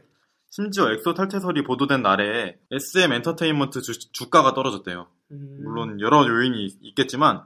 심지어 0.49 0.91
엑소 0.91 1.13
탈퇴설이 1.13 1.63
보도된 1.63 2.01
날에 2.01 2.57
SM 2.71 3.11
엔터테인먼트 3.13 3.81
주, 3.81 4.29
가가 4.29 4.53
떨어졌대요. 4.53 5.07
음, 5.31 5.59
물론 5.61 5.99
여러 5.99 6.25
요인이 6.25 6.65
있- 6.65 6.77
있겠지만 6.81 7.43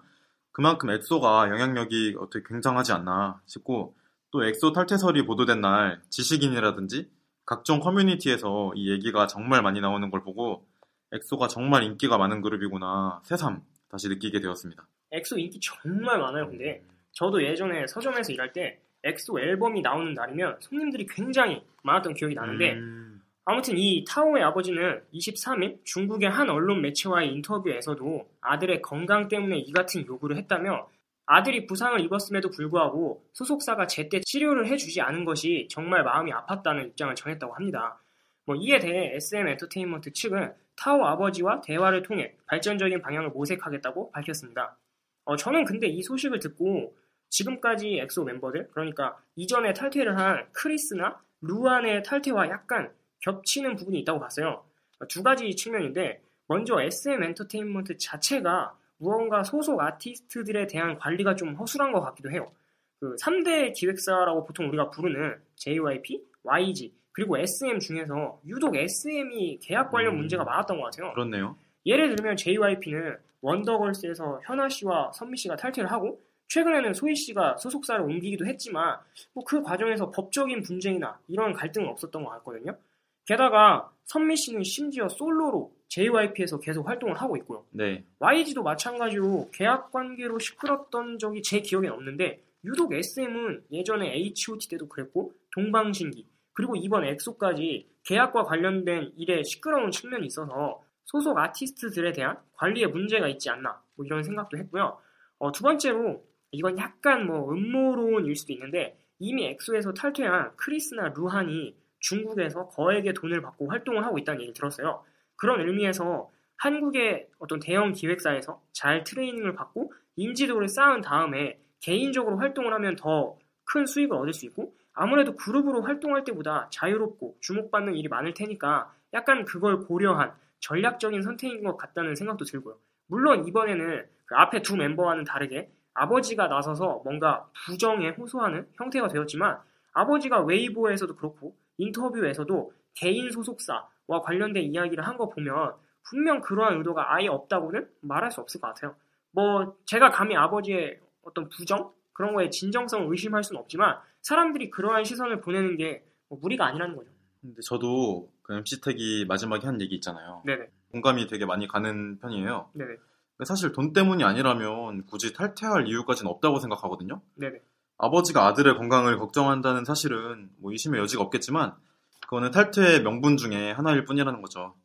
그만큼 0.51 0.89
엑소가 0.91 1.50
영향력이 1.50 2.15
어떻게 2.20 2.43
굉장하지 2.48 2.91
않나 2.93 3.41
싶고 3.48 3.96
또 4.31 4.46
엑소 4.46 4.72
탈퇴설이 4.74 5.25
보도된 5.25 5.62
날 5.62 6.01
지식인이라든지 6.10 7.10
각종 7.46 7.79
커뮤니티에서 7.79 8.72
이 8.75 8.91
얘기가 8.91 9.27
정말 9.27 9.62
많이 9.62 9.81
나오는 9.81 10.10
걸 10.12 10.24
보고 10.24 10.65
엑소가 11.11 11.47
정말 11.47 11.83
인기가 11.83 12.17
많은 12.17 12.41
그룹이구나 12.41 13.21
새삼 13.23 13.61
다시 13.89 14.07
느끼게 14.07 14.39
되었습니다. 14.39 14.87
엑소 15.11 15.37
인기 15.37 15.59
정말 15.59 16.19
많아요. 16.19 16.47
근데 16.47 16.81
저도 17.11 17.43
예전에 17.43 17.85
서점에서 17.87 18.31
일할 18.31 18.53
때 18.53 18.79
엑소 19.03 19.39
앨범이 19.39 19.81
나오는 19.81 20.13
날이면 20.13 20.57
손님들이 20.61 21.05
굉장히 21.05 21.61
많았던 21.83 22.13
기억이 22.13 22.35
나는데 22.35 22.73
음, 22.73 23.21
아무튼 23.43 23.77
이 23.77 24.05
타오의 24.07 24.43
아버지는 24.43 25.01
23일 25.13 25.79
중국의 25.83 26.29
한 26.29 26.49
언론 26.49 26.81
매체와의 26.81 27.33
인터뷰에서도 27.33 28.29
아들의 28.39 28.81
건강 28.81 29.27
때문에 29.27 29.57
이 29.57 29.71
같은 29.71 30.05
요구를 30.05 30.37
했다며 30.37 30.87
아들이 31.25 31.65
부상을 31.65 31.99
입었음에도 32.01 32.49
불구하고 32.49 33.23
소속사가 33.33 33.87
제때 33.87 34.19
치료를 34.21 34.67
해주지 34.67 35.01
않은 35.01 35.25
것이 35.25 35.67
정말 35.69 36.03
마음이 36.03 36.31
아팠다는 36.31 36.87
입장을 36.89 37.15
전했다고 37.15 37.53
합니다. 37.53 37.99
뭐 38.45 38.55
이에 38.55 38.79
대해 38.79 39.15
SM 39.15 39.47
엔터테인먼트 39.47 40.13
측은 40.13 40.53
타오 40.81 41.05
아버지와 41.05 41.61
대화를 41.61 42.01
통해 42.01 42.35
발전적인 42.47 43.01
방향을 43.01 43.29
모색하겠다고 43.29 44.11
밝혔습니다. 44.11 44.77
어, 45.25 45.35
저는 45.35 45.63
근데 45.65 45.85
이 45.85 46.01
소식을 46.01 46.39
듣고 46.39 46.97
지금까지 47.29 48.00
엑소 48.00 48.23
멤버들, 48.23 48.67
그러니까 48.71 49.17
이전에 49.35 49.73
탈퇴를 49.73 50.17
한 50.17 50.47
크리스나 50.51 51.21
루한의 51.41 52.03
탈퇴와 52.03 52.50
약간 52.50 52.91
겹치는 53.19 53.75
부분이 53.75 54.00
있다고 54.00 54.19
봤어요. 54.19 54.65
두 55.07 55.21
가지 55.21 55.55
측면인데, 55.55 56.21
먼저 56.47 56.81
SM 56.81 57.23
엔터테인먼트 57.23 57.97
자체가 57.97 58.75
무언가 58.97 59.43
소속 59.43 59.79
아티스트들에 59.79 60.67
대한 60.67 60.97
관리가 60.97 61.35
좀 61.35 61.55
허술한 61.55 61.91
것 61.91 62.01
같기도 62.01 62.31
해요. 62.31 62.51
그 63.00 63.15
3대 63.15 63.73
기획사라고 63.73 64.43
보통 64.43 64.67
우리가 64.67 64.89
부르는 64.89 65.39
JYP, 65.55 66.23
YG, 66.43 66.93
그리고 67.13 67.37
SM 67.37 67.79
중에서 67.79 68.39
유독 68.47 68.75
SM이 68.75 69.59
계약 69.59 69.91
관련 69.91 70.13
음. 70.13 70.19
문제가 70.19 70.43
많았던 70.43 70.79
것 70.79 70.85
같아요. 70.85 71.13
그렇네요. 71.13 71.57
예를 71.85 72.15
들면 72.15 72.37
JYP는 72.37 73.17
원더걸스에서 73.41 74.41
현아 74.45 74.69
씨와 74.69 75.11
선미 75.13 75.37
씨가 75.37 75.55
탈퇴를 75.55 75.91
하고 75.91 76.21
최근에는 76.47 76.93
소희 76.93 77.15
씨가 77.15 77.57
소속사를 77.57 78.01
옮기기도 78.01 78.45
했지만 78.45 78.99
뭐 79.33 79.43
그 79.45 79.63
과정에서 79.63 80.11
법적인 80.11 80.61
분쟁이나 80.63 81.19
이런 81.27 81.53
갈등은 81.53 81.87
없었던 81.89 82.23
것 82.23 82.29
같거든요. 82.31 82.77
게다가 83.25 83.91
선미 84.05 84.35
씨는 84.35 84.63
심지어 84.63 85.07
솔로로 85.07 85.73
JYP에서 85.87 86.59
계속 86.59 86.87
활동을 86.87 87.15
하고 87.21 87.37
있고요. 87.37 87.65
네. 87.71 88.03
YG도 88.19 88.63
마찬가지로 88.63 89.49
계약 89.53 89.91
관계로 89.91 90.39
시끄럽던 90.39 91.19
적이 91.19 91.41
제 91.41 91.61
기억엔 91.61 91.91
없는데 91.91 92.41
유독 92.63 92.93
SM은 92.93 93.63
예전에 93.71 94.13
H.O.T 94.13 94.69
때도 94.69 94.87
그랬고 94.87 95.33
동방신기 95.53 96.25
그리고 96.53 96.75
이번 96.75 97.05
엑소까지 97.05 97.89
계약과 98.03 98.43
관련된 98.43 99.13
일에 99.15 99.43
시끄러운 99.43 99.91
측면이 99.91 100.25
있어서 100.27 100.81
소속 101.05 101.38
아티스트들에 101.38 102.12
대한 102.13 102.38
관리에 102.53 102.88
문제가 102.88 103.27
있지 103.27 103.50
않나 103.50 103.81
뭐 103.96 104.05
이런 104.05 104.24
생각도 104.24 104.58
했고요. 104.58 104.98
어, 105.39 105.51
두 105.51 105.63
번째로 105.63 106.24
이건 106.51 106.77
약간 106.77 107.25
뭐 107.25 107.51
음모론일 107.51 108.36
수도 108.36 108.53
있는데 108.53 108.98
이미 109.20 109.46
엑소에서 109.48 109.93
탈퇴한 109.93 110.51
크리스나 110.55 111.10
루한이 111.10 111.75
중국에서 112.00 112.67
거액의 112.70 113.13
돈을 113.13 113.41
받고 113.41 113.70
활동을 113.70 114.03
하고 114.03 114.17
있다는 114.17 114.41
얘기를 114.41 114.53
들었어요. 114.53 115.03
그런 115.36 115.67
의미에서 115.67 116.29
한국의 116.58 117.27
어떤 117.39 117.60
대형 117.60 117.93
기획사에서 117.93 118.62
잘 118.72 119.03
트레이닝을 119.03 119.55
받고 119.55 119.93
인지도를 120.15 120.67
쌓은 120.67 121.01
다음에 121.01 121.60
개인적으로 121.79 122.38
활동을 122.38 122.74
하면 122.74 122.96
더 122.96 123.38
큰 123.72 123.86
수익을 123.86 124.17
얻을 124.17 124.34
수 124.34 124.46
있고 124.48 124.75
아무래도 124.93 125.36
그룹으로 125.36 125.81
활동할 125.81 126.24
때보다 126.24 126.67
자유롭고 126.71 127.38
주목받는 127.41 127.95
일이 127.95 128.07
많을 128.07 128.33
테니까 128.33 128.93
약간 129.13 129.45
그걸 129.45 129.79
고려한 129.81 130.33
전략적인 130.60 131.21
선택인 131.21 131.63
것 131.63 131.77
같다는 131.77 132.15
생각도 132.15 132.45
들고요. 132.45 132.77
물론 133.07 133.48
이번에는 133.48 134.05
그 134.25 134.36
앞에 134.36 134.62
두 134.62 134.75
멤버와는 134.77 135.24
다르게 135.24 135.71
아버지가 135.93 136.48
나서서 136.48 137.01
뭔가 137.03 137.50
부정에 137.65 138.10
호소하는 138.10 138.67
형태가 138.75 139.07
되었지만 139.10 139.60
아버지가 139.93 140.41
웨이보에서도 140.41 141.15
그렇고 141.15 141.55
인터뷰에서도 141.77 142.74
개인 142.93 143.31
소속사와 143.31 144.21
관련된 144.24 144.63
이야기를 144.63 145.05
한 145.05 145.17
거 145.17 145.29
보면 145.29 145.74
분명 146.10 146.41
그러한 146.41 146.77
의도가 146.77 147.13
아예 147.15 147.27
없다고는 147.27 147.88
말할 148.01 148.31
수 148.31 148.41
없을 148.41 148.60
것 148.62 148.67
같아요. 148.69 148.95
뭐 149.31 149.75
제가 149.86 150.10
감히 150.10 150.36
아버지의 150.36 151.00
어떤 151.24 151.48
부정 151.50 151.91
그런 152.13 152.33
거에 152.33 152.50
진정성을 152.50 153.07
의심할 153.10 153.43
수는 153.43 153.62
없지만 153.62 153.98
사람들이 154.21 154.69
그러한 154.69 155.03
시선을 155.03 155.41
보내는 155.41 155.77
게 155.77 156.11
뭐 156.31 156.39
무리가 156.41 156.65
아니라는 156.65 156.95
거죠. 156.95 157.09
근데 157.41 157.59
저도 157.61 158.31
그 158.41 158.53
MC 158.53 158.79
택이 158.79 159.25
마지막에 159.27 159.67
한 159.67 159.81
얘기 159.81 159.96
있잖아요. 159.96 160.41
네네, 160.46 160.69
공감이 160.91 161.27
되게 161.27 161.46
많이 161.46 161.67
가는 161.67 162.17
편이에요. 162.19 162.69
네네, 162.74 162.96
사실 163.43 163.74
돈 163.74 163.91
때문이 163.91 164.24
아니라면 164.24 165.05
굳이 165.07 165.33
탈퇴할 165.33 165.87
이유까지는 165.89 166.31
없다고 166.31 166.59
생각하거든요. 166.59 167.22
네네, 167.35 167.59
아버지가 167.98 168.48
아들의 168.48 168.77
건강을 168.77 169.17
걱정한다는 169.17 169.83
사실은 169.83 170.50
뭐 170.59 170.72
의심의 170.72 171.01
여지가 171.01 171.22
없겠지만 171.24 171.75
그거는 172.22 172.51
탈퇴의 172.51 173.01
명분 173.03 173.35
중에 173.35 173.72
하나일 173.72 174.05
뿐이라는 174.05 174.41
거죠. 174.41 174.75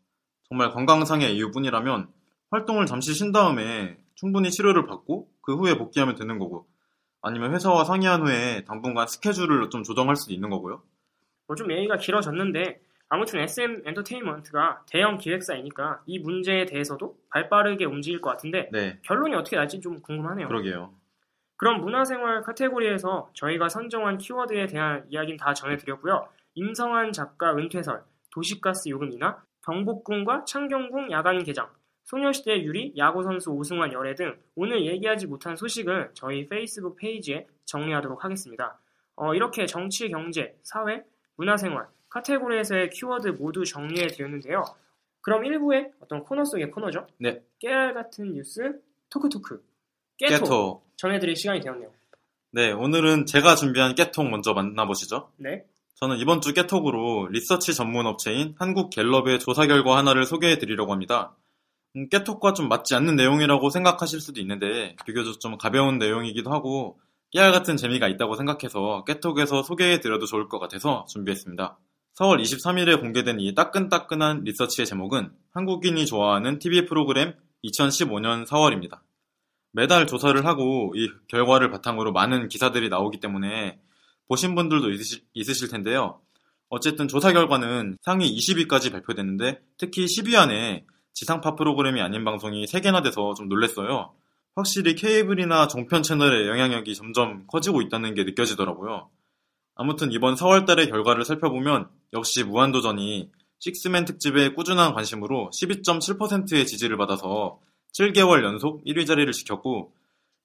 정말 0.48 0.72
건강상의 0.72 1.37
이유뿐이라면 1.37 2.08
활동을 2.50 2.87
잠시 2.87 3.14
쉰 3.14 3.30
다음에 3.30 3.98
충분히 4.16 4.50
치료를 4.50 4.87
받고 4.87 5.30
그 5.42 5.54
후에 5.54 5.78
복귀하면 5.78 6.16
되는 6.16 6.40
거고 6.40 6.66
아니면 7.26 7.52
회사와 7.52 7.84
상의한 7.84 8.22
후에 8.22 8.62
당분간 8.64 9.08
스케줄을 9.08 9.68
좀 9.68 9.82
조정할 9.82 10.14
수도 10.14 10.32
있는 10.32 10.48
거고요. 10.48 10.80
뭐좀 11.48 11.72
얘기가 11.72 11.96
길어졌는데 11.96 12.80
아무튼 13.08 13.40
SM 13.40 13.82
엔터테인먼트가 13.84 14.84
대형 14.88 15.18
기획사이니까 15.18 16.02
이 16.06 16.20
문제에 16.20 16.66
대해서도 16.66 17.16
발빠르게 17.30 17.84
움직일 17.84 18.20
것 18.20 18.30
같은데 18.30 18.68
네, 18.70 18.98
결론이 19.02 19.34
어떻게 19.34 19.56
날지 19.56 19.80
좀 19.80 20.00
궁금하네요. 20.00 20.46
그러게요. 20.46 20.92
그럼 21.56 21.80
문화생활 21.80 22.42
카테고리에서 22.42 23.30
저희가 23.34 23.68
선정한 23.68 24.18
키워드에 24.18 24.66
대한 24.66 25.04
이야기는 25.08 25.36
다 25.36 25.52
전해드렸고요. 25.52 26.28
임성한 26.54 27.12
작가 27.12 27.56
은퇴설, 27.56 28.02
도시가스 28.30 28.88
요금이나 28.88 29.42
경복궁과 29.64 30.44
창경궁 30.44 31.10
야간 31.10 31.42
개장, 31.42 31.68
소녀시대 32.06 32.62
유리 32.62 32.92
야구선수 32.96 33.50
오승환 33.50 33.92
열애 33.92 34.14
등 34.14 34.38
오늘 34.54 34.86
얘기하지 34.86 35.26
못한 35.26 35.56
소식을 35.56 36.10
저희 36.14 36.48
페이스북 36.48 36.96
페이지에 36.96 37.46
정리하도록 37.64 38.24
하겠습니다. 38.24 38.78
어, 39.16 39.34
이렇게 39.34 39.66
정치, 39.66 40.08
경제, 40.08 40.56
사회, 40.62 41.02
문화생활 41.36 41.88
카테고리에서의 42.08 42.90
키워드 42.90 43.28
모두 43.38 43.64
정리해 43.64 44.06
드렸는데요. 44.06 44.64
그럼 45.20 45.42
1부의 45.42 45.90
어떤 46.00 46.22
코너 46.22 46.44
속의 46.44 46.70
코너죠. 46.70 47.08
네. 47.18 47.42
깨알 47.58 47.94
같은 47.94 48.32
뉴스 48.32 48.80
토크토크 49.10 49.60
깨톡, 50.18 50.44
깨톡. 50.44 50.82
전해드릴 50.96 51.34
시간이 51.34 51.60
되었네요. 51.60 51.90
네, 52.52 52.70
오늘은 52.70 53.26
제가 53.26 53.56
준비한 53.56 53.96
깨톡 53.96 54.30
먼저 54.30 54.54
만나보시죠. 54.54 55.32
네. 55.38 55.64
저는 55.96 56.18
이번 56.18 56.40
주 56.40 56.54
깨톡으로 56.54 57.28
리서치 57.30 57.74
전문 57.74 58.06
업체인 58.06 58.54
한국 58.58 58.90
갤럽의 58.90 59.40
조사 59.40 59.66
결과 59.66 59.96
하나를 59.96 60.24
소개해 60.24 60.58
드리려고 60.58 60.92
합니다. 60.92 61.34
음, 61.96 62.09
깨톡과 62.11 62.52
좀 62.52 62.68
맞지 62.68 62.94
않는 62.94 63.16
내용이라고 63.16 63.70
생각하실 63.70 64.20
수도 64.20 64.40
있는데 64.40 64.94
비교적 65.06 65.40
좀 65.40 65.56
가벼운 65.56 65.98
내용이기도 65.98 66.50
하고 66.50 67.00
깨알 67.30 67.52
같은 67.52 67.76
재미가 67.76 68.06
있다고 68.09 68.37
생각해서 68.37 69.04
깨톡에서 69.04 69.62
소개해 69.62 70.00
드려도 70.00 70.26
좋을 70.26 70.48
것 70.48 70.59
같아서 70.59 71.06
준비했습니다. 71.09 71.78
4월 72.18 72.40
23일에 72.40 73.00
공개된 73.00 73.40
이 73.40 73.54
따끈따끈한 73.54 74.44
리서치의 74.44 74.87
제목은 74.87 75.30
한국인이 75.52 76.06
좋아하는 76.06 76.59
TV 76.59 76.87
프로그램 76.87 77.35
2015년 77.64 78.46
4월입니다. 78.46 79.00
매달 79.72 80.06
조사를 80.06 80.46
하고 80.46 80.92
이 80.96 81.11
결과를 81.28 81.70
바탕으로 81.70 82.12
많은 82.12 82.48
기사들이 82.48 82.88
나오기 82.88 83.20
때문에 83.20 83.78
보신 84.28 84.54
분들도 84.54 84.90
있으실, 84.92 85.22
있으실 85.35 85.68
텐데요. 85.68 86.20
어쨌든 86.68 87.09
조사 87.09 87.32
결과는 87.32 87.98
상위 88.02 88.35
20위까지 88.35 88.92
발표됐는데 88.92 89.61
특히 89.76 90.06
10위 90.06 90.37
안에 90.37 90.87
지상파 91.16 91.55
프로그램이 91.57 92.02
아닌 92.02 92.26
방송이 92.26 92.66
3개나 92.66 93.02
돼서 93.02 93.33
좀 93.33 93.48
놀랬어요. 93.48 94.12
확실히 94.55 94.94
케이블이나 94.94 95.66
종편 95.66 96.02
채널의 96.02 96.46
영향력이 96.46 96.94
점점 96.94 97.46
커지고 97.46 97.81
있다는 97.81 98.12
게 98.14 98.24
느껴지더라고요. 98.24 99.09
아무튼 99.74 100.12
이번 100.12 100.35
4월 100.35 100.66
달의 100.66 100.90
결과를 100.90 101.24
살펴보면 101.24 101.88
역시 102.12 102.44
무한도전이 102.44 103.31
식스맨 103.61 104.05
특집의 104.05 104.55
꾸준한 104.55 104.92
관심으로 104.92 105.50
12.7%의 105.55 106.66
지지를 106.66 106.98
받아서 106.98 107.61
7개월 107.94 108.44
연속 108.44 108.85
1위 108.85 109.07
자리를 109.07 109.33
지켰고 109.33 109.94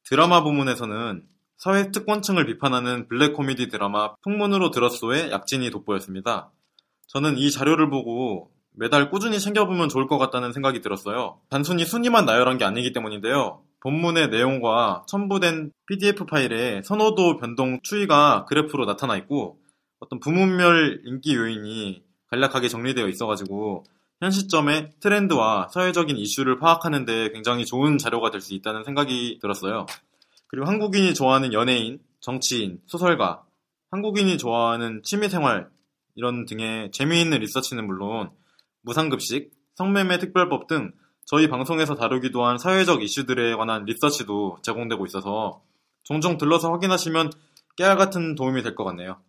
드라마 0.06 0.42
부문에서는 0.42 1.28
사회 1.58 1.92
특권층을 1.92 2.46
비판하는 2.46 3.10
블랙 3.10 3.34
코미디 3.34 3.68
드라마 3.68 4.16
풍문으로 4.24 4.72
들었소의 4.72 5.32
약진이 5.32 5.70
돋보였습니다. 5.70 6.50
저는 7.08 7.38
이 7.38 7.52
자료를 7.52 7.90
보고 7.90 8.51
매달 8.74 9.10
꾸준히 9.10 9.40
챙겨보면 9.40 9.90
좋을 9.90 10.08
것 10.08 10.18
같다는 10.18 10.54
생각이 10.54 10.82
들었어요. 10.82 11.40
단순히 11.50 11.86
순위만 11.86 12.26
나열한 12.26 12.58
게 12.58 12.66
아니기 12.66 12.94
때문인데요. 12.94 13.62
본문의 13.82 14.30
내용과 14.30 15.06
첨부된 15.08 15.72
PDF 15.88 16.26
파일에 16.26 16.82
선호도 16.84 17.38
변동 17.38 17.80
추이가 17.82 18.46
그래프로 18.46 18.86
나타나 18.86 19.18
있고 19.18 19.60
어떤 20.00 20.20
부문별 20.20 21.02
인기 21.06 21.36
요인이 21.36 22.04
간략하게 22.28 22.70
정리되어 22.70 23.08
있어가지고 23.08 23.84
현 24.22 24.32
시점의 24.32 24.92
트렌드와 25.00 25.70
사회적인 25.74 26.16
이슈를 26.16 26.60
파악하는 26.60 27.06
데 27.06 27.32
굉장히 27.32 27.66
좋은 27.66 27.98
자료가 27.98 28.30
될 28.30 28.40
수 28.40 28.54
있다는 28.54 28.84
생각이 28.84 29.40
들었어요. 29.42 29.88
그리고 30.48 30.68
한국인이 30.68 31.14
좋아하는 31.14 31.54
연예인, 31.54 32.00
정치인, 32.20 32.80
소설가, 32.86 33.44
한국인이 33.90 34.38
좋아하는 34.38 35.02
취미생활 35.04 35.70
이런 36.16 36.46
등의 36.46 36.92
재미있는 36.92 37.40
리서치는 37.40 37.86
물론 37.86 38.30
무상급식, 38.84 39.52
성매매 39.76 40.20
특별법 40.20 40.68
등 40.68 40.92
저희 41.26 41.48
방송에서 41.48 41.96
다루기도 41.96 42.44
한 42.46 42.58
사회적 42.58 43.04
이슈들에 43.04 43.56
관한 43.56 43.86
리서치도 43.86 44.58
제공되고 44.64 45.06
있어서 45.06 45.64
종종 46.04 46.38
들러서 46.38 46.72
확인하시면 46.72 47.30
깨알 47.78 47.96
같은 47.98 48.36
도움이 48.36 48.64
될 48.64 48.76
것 48.76 48.84
같네요. 48.84 49.22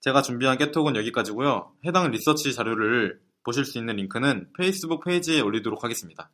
제가 0.00 0.22
준비한 0.22 0.58
깨톡은 0.58 0.96
여기까지고요. 0.96 1.72
해당 1.84 2.10
리서치 2.10 2.54
자료를 2.54 3.20
보실 3.44 3.64
수 3.64 3.78
있는 3.78 3.96
링크는 3.96 4.50
페이스북 4.58 5.04
페이지에 5.04 5.40
올리도록 5.40 5.84
하겠습니다. 5.84 6.30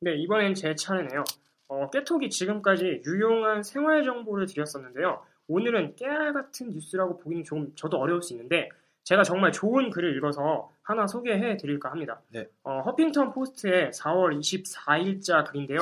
네, 0.00 0.16
이번엔 0.16 0.54
제 0.54 0.74
차례네요. 0.74 1.24
어, 1.68 1.90
깨톡이 1.90 2.28
지금까지 2.30 3.02
유용한 3.06 3.62
생활 3.62 4.04
정보를 4.04 4.46
드렸었는데요. 4.46 5.22
오늘은 5.48 5.96
깨알 5.96 6.32
같은 6.32 6.70
뉴스라고 6.70 7.18
보기는 7.18 7.44
좀 7.44 7.72
저도 7.76 7.98
어려울 7.98 8.22
수 8.22 8.34
있는데 8.34 8.68
제가 9.04 9.24
정말 9.24 9.50
좋은 9.52 9.90
글을 9.90 10.16
읽어서 10.16 10.70
하나 10.82 11.06
소개해 11.06 11.56
드릴까 11.56 11.90
합니다. 11.90 12.20
네. 12.28 12.46
어, 12.62 12.80
허핑턴 12.86 13.32
포스트의 13.32 13.90
4월 13.90 14.38
24일자 14.38 15.44
글인데요. 15.44 15.80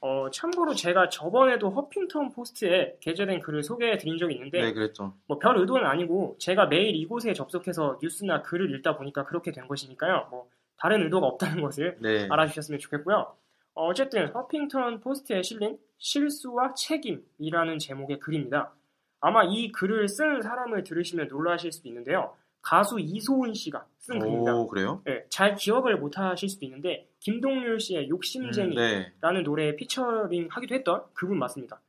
어, 0.00 0.30
참고로 0.30 0.74
제가 0.74 1.08
저번에도 1.10 1.70
허핑턴 1.70 2.32
포스트에 2.32 2.96
게재된 3.00 3.40
글을 3.40 3.62
소개해 3.62 3.98
드린 3.98 4.18
적이 4.18 4.34
있는데 4.34 4.60
네, 4.62 4.72
그랬죠. 4.72 5.14
뭐 5.28 5.38
별 5.38 5.58
의도는 5.58 5.86
아니고 5.86 6.36
제가 6.38 6.66
매일 6.66 6.96
이곳에 6.96 7.34
접속해서 7.34 7.98
뉴스나 8.02 8.42
글을 8.42 8.74
읽다 8.74 8.96
보니까 8.96 9.24
그렇게 9.24 9.52
된 9.52 9.68
것이니까요. 9.68 10.28
뭐 10.30 10.48
다른 10.76 11.02
의도가 11.04 11.26
없다는 11.26 11.62
것을 11.62 11.98
네. 12.00 12.26
알아주셨으면 12.28 12.80
좋겠고요. 12.80 13.32
어, 13.74 13.86
어쨌든 13.86 14.28
허핑턴 14.28 15.00
포스트에 15.00 15.42
실린 15.42 15.78
실수와 15.98 16.74
책임이라는 16.74 17.78
제목의 17.78 18.18
글입니다. 18.18 18.72
아마 19.20 19.44
이 19.44 19.70
글을 19.70 20.08
쓴 20.08 20.42
사람을 20.42 20.82
들으시면 20.82 21.28
놀라실 21.28 21.70
수도 21.70 21.88
있는데요. 21.88 22.34
가수 22.62 22.98
이소은 22.98 23.54
씨가 23.54 23.86
쓴 23.98 24.18
글입니다. 24.18 24.54
오, 24.54 24.66
그래요? 24.66 25.02
네, 25.04 25.24
잘 25.28 25.54
기억을 25.54 25.96
못 25.98 26.18
하실 26.18 26.48
수도 26.48 26.64
있는데 26.64 27.08
김동률 27.20 27.80
씨의 27.80 28.08
욕심쟁이라는 28.08 29.12
네. 29.20 29.42
노래에 29.42 29.76
피처링 29.76 30.48
하기도 30.50 30.74
했던 30.74 31.02
그분 31.12 31.38
맞습니다. 31.38 31.80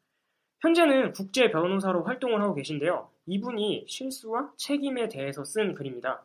현재는 0.62 1.14
국제 1.14 1.50
변호사로 1.52 2.04
활동을 2.04 2.42
하고 2.42 2.56
계신데요. 2.56 3.10
이분이 3.26 3.86
실수와 3.88 4.52
책임에 4.58 5.10
대해서 5.10 5.44
쓴 5.44 5.74
글입니다. 5.76 6.24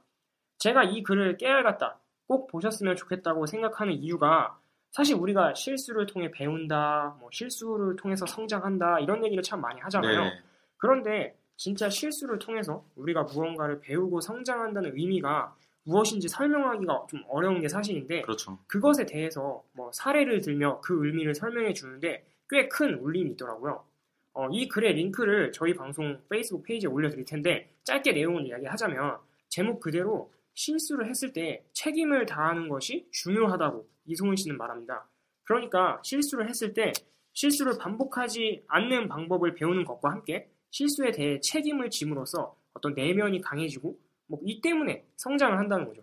제가 0.59 0.85
이 0.85 1.03
글을 1.03 1.37
깨알 1.37 1.63
같다, 1.63 2.01
꼭 2.27 2.49
보셨으면 2.49 2.97
좋겠다고 2.97 3.47
생각하는 3.47 3.93
이유가 3.95 4.59
사실 4.91 5.15
우리가 5.17 5.55
실수를 5.55 6.07
통해 6.07 6.31
배운다, 6.31 7.17
뭐 7.21 7.29
실수를 7.33 7.97
통해서 7.97 8.27
성장한다 8.27 9.01
이런 9.01 9.25
얘기를 9.25 9.43
참 9.43 9.61
많이 9.61 9.81
하잖아요. 9.81 10.25
네. 10.25 10.31
그런데 10.77 11.38
진짜 11.59 11.91
실수를 11.91 12.39
통해서 12.39 12.85
우리가 12.97 13.25
무언가를 13.25 13.81
배우고 13.81 14.21
성장한다는 14.21 14.97
의미가 14.97 15.55
무엇인지 15.83 16.29
설명하기가 16.29 17.07
좀 17.11 17.23
어려운 17.29 17.61
게 17.61 17.69
사실인데 17.69 18.23
그렇죠. 18.23 18.59
그것에 18.69 19.05
대해서 19.07 19.65
뭐 19.73 19.91
사례를 19.93 20.41
들며 20.41 20.81
그 20.83 21.05
의미를 21.05 21.35
설명해 21.35 21.73
주는데 21.75 22.25
꽤 22.49 22.69
큰 22.69 22.95
울림이 22.95 23.33
있더라고요. 23.33 23.85
어, 24.35 24.49
이 24.53 24.69
글의 24.69 24.95
링크를 24.95 25.51
저희 25.53 25.75
방송 25.75 26.21
페이스북 26.31 26.63
페이지에 26.63 26.89
올려드릴 26.89 27.25
텐데 27.25 27.75
짧게 27.85 28.13
내용을 28.13 28.47
이야기하자면 28.47 29.19
제목 29.49 29.81
그대로 29.81 30.33
실수를 30.55 31.09
했을 31.09 31.33
때 31.33 31.65
책임을 31.73 32.27
다하는 32.27 32.69
것이 32.69 33.09
중요하다고 33.11 33.89
이소은 34.07 34.37
씨는 34.37 34.57
말합니다. 34.57 35.09
그러니까 35.45 36.01
실수를 36.05 36.49
했을 36.49 36.73
때 36.73 36.93
실수를 37.33 37.79
반복하지 37.79 38.63
않는 38.69 39.09
방법을 39.09 39.55
배우는 39.55 39.85
것과 39.85 40.11
함께 40.11 40.49
실수에 40.71 41.11
대해 41.13 41.41
책임을 41.41 41.91
짐으로써 41.91 42.57
어떤 42.75 42.95
내면이 42.95 43.41
강해지고 43.41 43.99
뭐 44.29 44.41
이 44.45 44.61
때문에 44.61 45.05
성장을 45.17 45.57
한다는 45.59 45.87
거죠. 45.87 46.03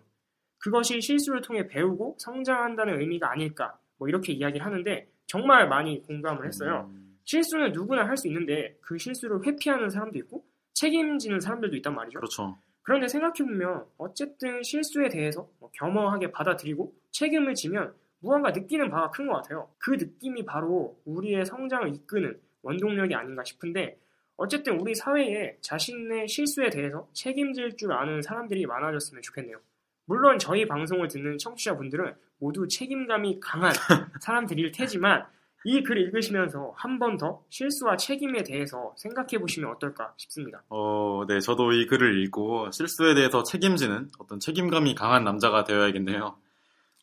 그것이 0.58 1.00
실수를 1.00 1.42
통해 1.42 1.66
배우고 1.68 2.16
성장한다는 2.18 3.00
의미가 3.00 3.30
아닐까 3.30 3.78
뭐 3.98 4.08
이렇게 4.08 4.32
이야기를 4.32 4.64
하는데 4.66 5.08
정말 5.26 5.68
많이 5.68 6.02
공감을 6.02 6.46
했어요. 6.46 6.88
음, 6.90 7.18
실수는 7.24 7.72
누구나 7.72 8.06
할 8.06 8.16
수 8.16 8.26
있는데 8.28 8.76
그 8.80 8.98
실수를 8.98 9.44
회피하는 9.46 9.90
사람도 9.90 10.18
있고 10.18 10.44
책임지는 10.74 11.40
사람들도 11.40 11.76
있단 11.76 11.94
말이죠. 11.94 12.18
그렇죠. 12.18 12.56
그런데 12.82 13.08
생각해보면 13.08 13.84
어쨌든 13.98 14.62
실수에 14.62 15.08
대해서 15.08 15.48
뭐 15.58 15.70
겸허하게 15.72 16.30
받아들이고 16.32 16.92
책임을 17.12 17.54
지면 17.54 17.94
무언가 18.20 18.50
느끼는 18.50 18.90
바가 18.90 19.10
큰 19.10 19.26
것 19.28 19.34
같아요. 19.34 19.70
그 19.78 19.92
느낌이 19.92 20.44
바로 20.44 21.00
우리의 21.04 21.46
성장을 21.46 21.94
이끄는 21.94 22.40
원동력이 22.62 23.14
아닌가 23.14 23.42
싶은데 23.44 23.98
어쨌든 24.36 24.78
우리 24.80 24.94
사회에 24.94 25.56
자신의 25.62 26.28
실수에 26.28 26.70
대해서 26.70 27.08
책임질 27.14 27.76
줄 27.76 27.92
아는 27.92 28.22
사람들이 28.22 28.66
많아졌으면 28.66 29.22
좋겠네요. 29.22 29.58
물론 30.06 30.38
저희 30.38 30.66
방송을 30.66 31.08
듣는 31.08 31.38
청취자분들은 31.38 32.14
모두 32.38 32.68
책임감이 32.68 33.40
강한 33.40 33.72
사람들일 34.20 34.72
테지만 34.72 35.24
이 35.64 35.82
글 35.82 35.98
읽으시면서 35.98 36.74
한 36.76 36.98
번 37.00 37.16
더 37.18 37.42
실수와 37.50 37.96
책임에 37.96 38.44
대해서 38.44 38.94
생각해 38.98 39.38
보시면 39.40 39.68
어떨까 39.72 40.12
싶습니다. 40.16 40.62
어, 40.68 41.24
네, 41.26 41.40
저도 41.40 41.72
이 41.72 41.86
글을 41.86 42.22
읽고 42.22 42.70
실수에 42.70 43.14
대해서 43.14 43.42
책임지는 43.42 44.10
어떤 44.20 44.38
책임감이 44.38 44.94
강한 44.94 45.24
남자가 45.24 45.64
되어야겠네요. 45.64 46.36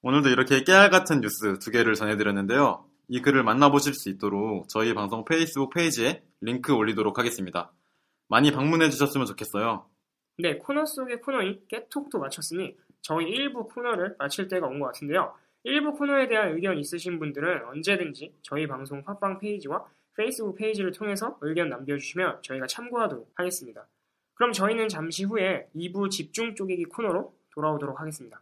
오늘도 0.02 0.30
이렇게 0.30 0.63
깨알 0.63 0.89
같은 0.91 1.19
뉴스 1.19 1.60
두 1.60 1.72
개를 1.72 1.93
전해드렸는데요. 1.96 2.86
이 3.13 3.21
글을 3.21 3.43
만나보실 3.43 3.93
수 3.93 4.10
있도록 4.10 4.67
저희 4.69 4.95
방송 4.95 5.23
페이스북 5.23 5.69
페이지에 5.69 6.23
링크 6.41 6.73
올리도록 6.73 7.19
하겠습니다. 7.19 7.71
많이 8.28 8.52
방문해 8.52 8.89
주셨으면 8.89 9.28
좋겠어요. 9.28 9.86
네, 10.39 10.58
코너 10.58 10.84
속의 10.84 11.21
코너인 11.21 11.62
깨톡도 11.67 12.17
마쳤으니 12.17 12.76
저희 13.04 13.26
1부 13.28 13.71
코너를 13.71 14.15
마칠 14.17 14.47
때가 14.47 14.65
온 14.65 14.80
것 14.80 14.88
같은데요. 14.88 15.32
1부 15.63 15.95
코너에 15.95 16.28
대한 16.28 16.56
의견 16.56 16.80
있으신 16.80 17.19
분들은 17.19 17.65
언제든지 17.67 18.34
저희 18.41 18.65
방송 18.65 19.04
팟빵 19.04 19.38
페이지와 19.38 19.86
페이스북 20.17 20.56
페이지를 20.56 20.91
통해서 20.91 21.38
의견 21.41 21.69
남겨주시면 21.69 22.39
저희가 22.41 22.65
참고하도록 22.65 23.30
하겠습니다. 23.36 23.88
그럼 24.34 24.54
저희는 24.54 24.88
잠시 24.89 25.23
후에 25.26 25.67
2부 25.76 26.10
집중 26.10 26.56
쪼개기 26.56 26.86
코너로 26.86 27.32
돌아오도록 27.52 28.02
하겠습니다. 28.02 28.41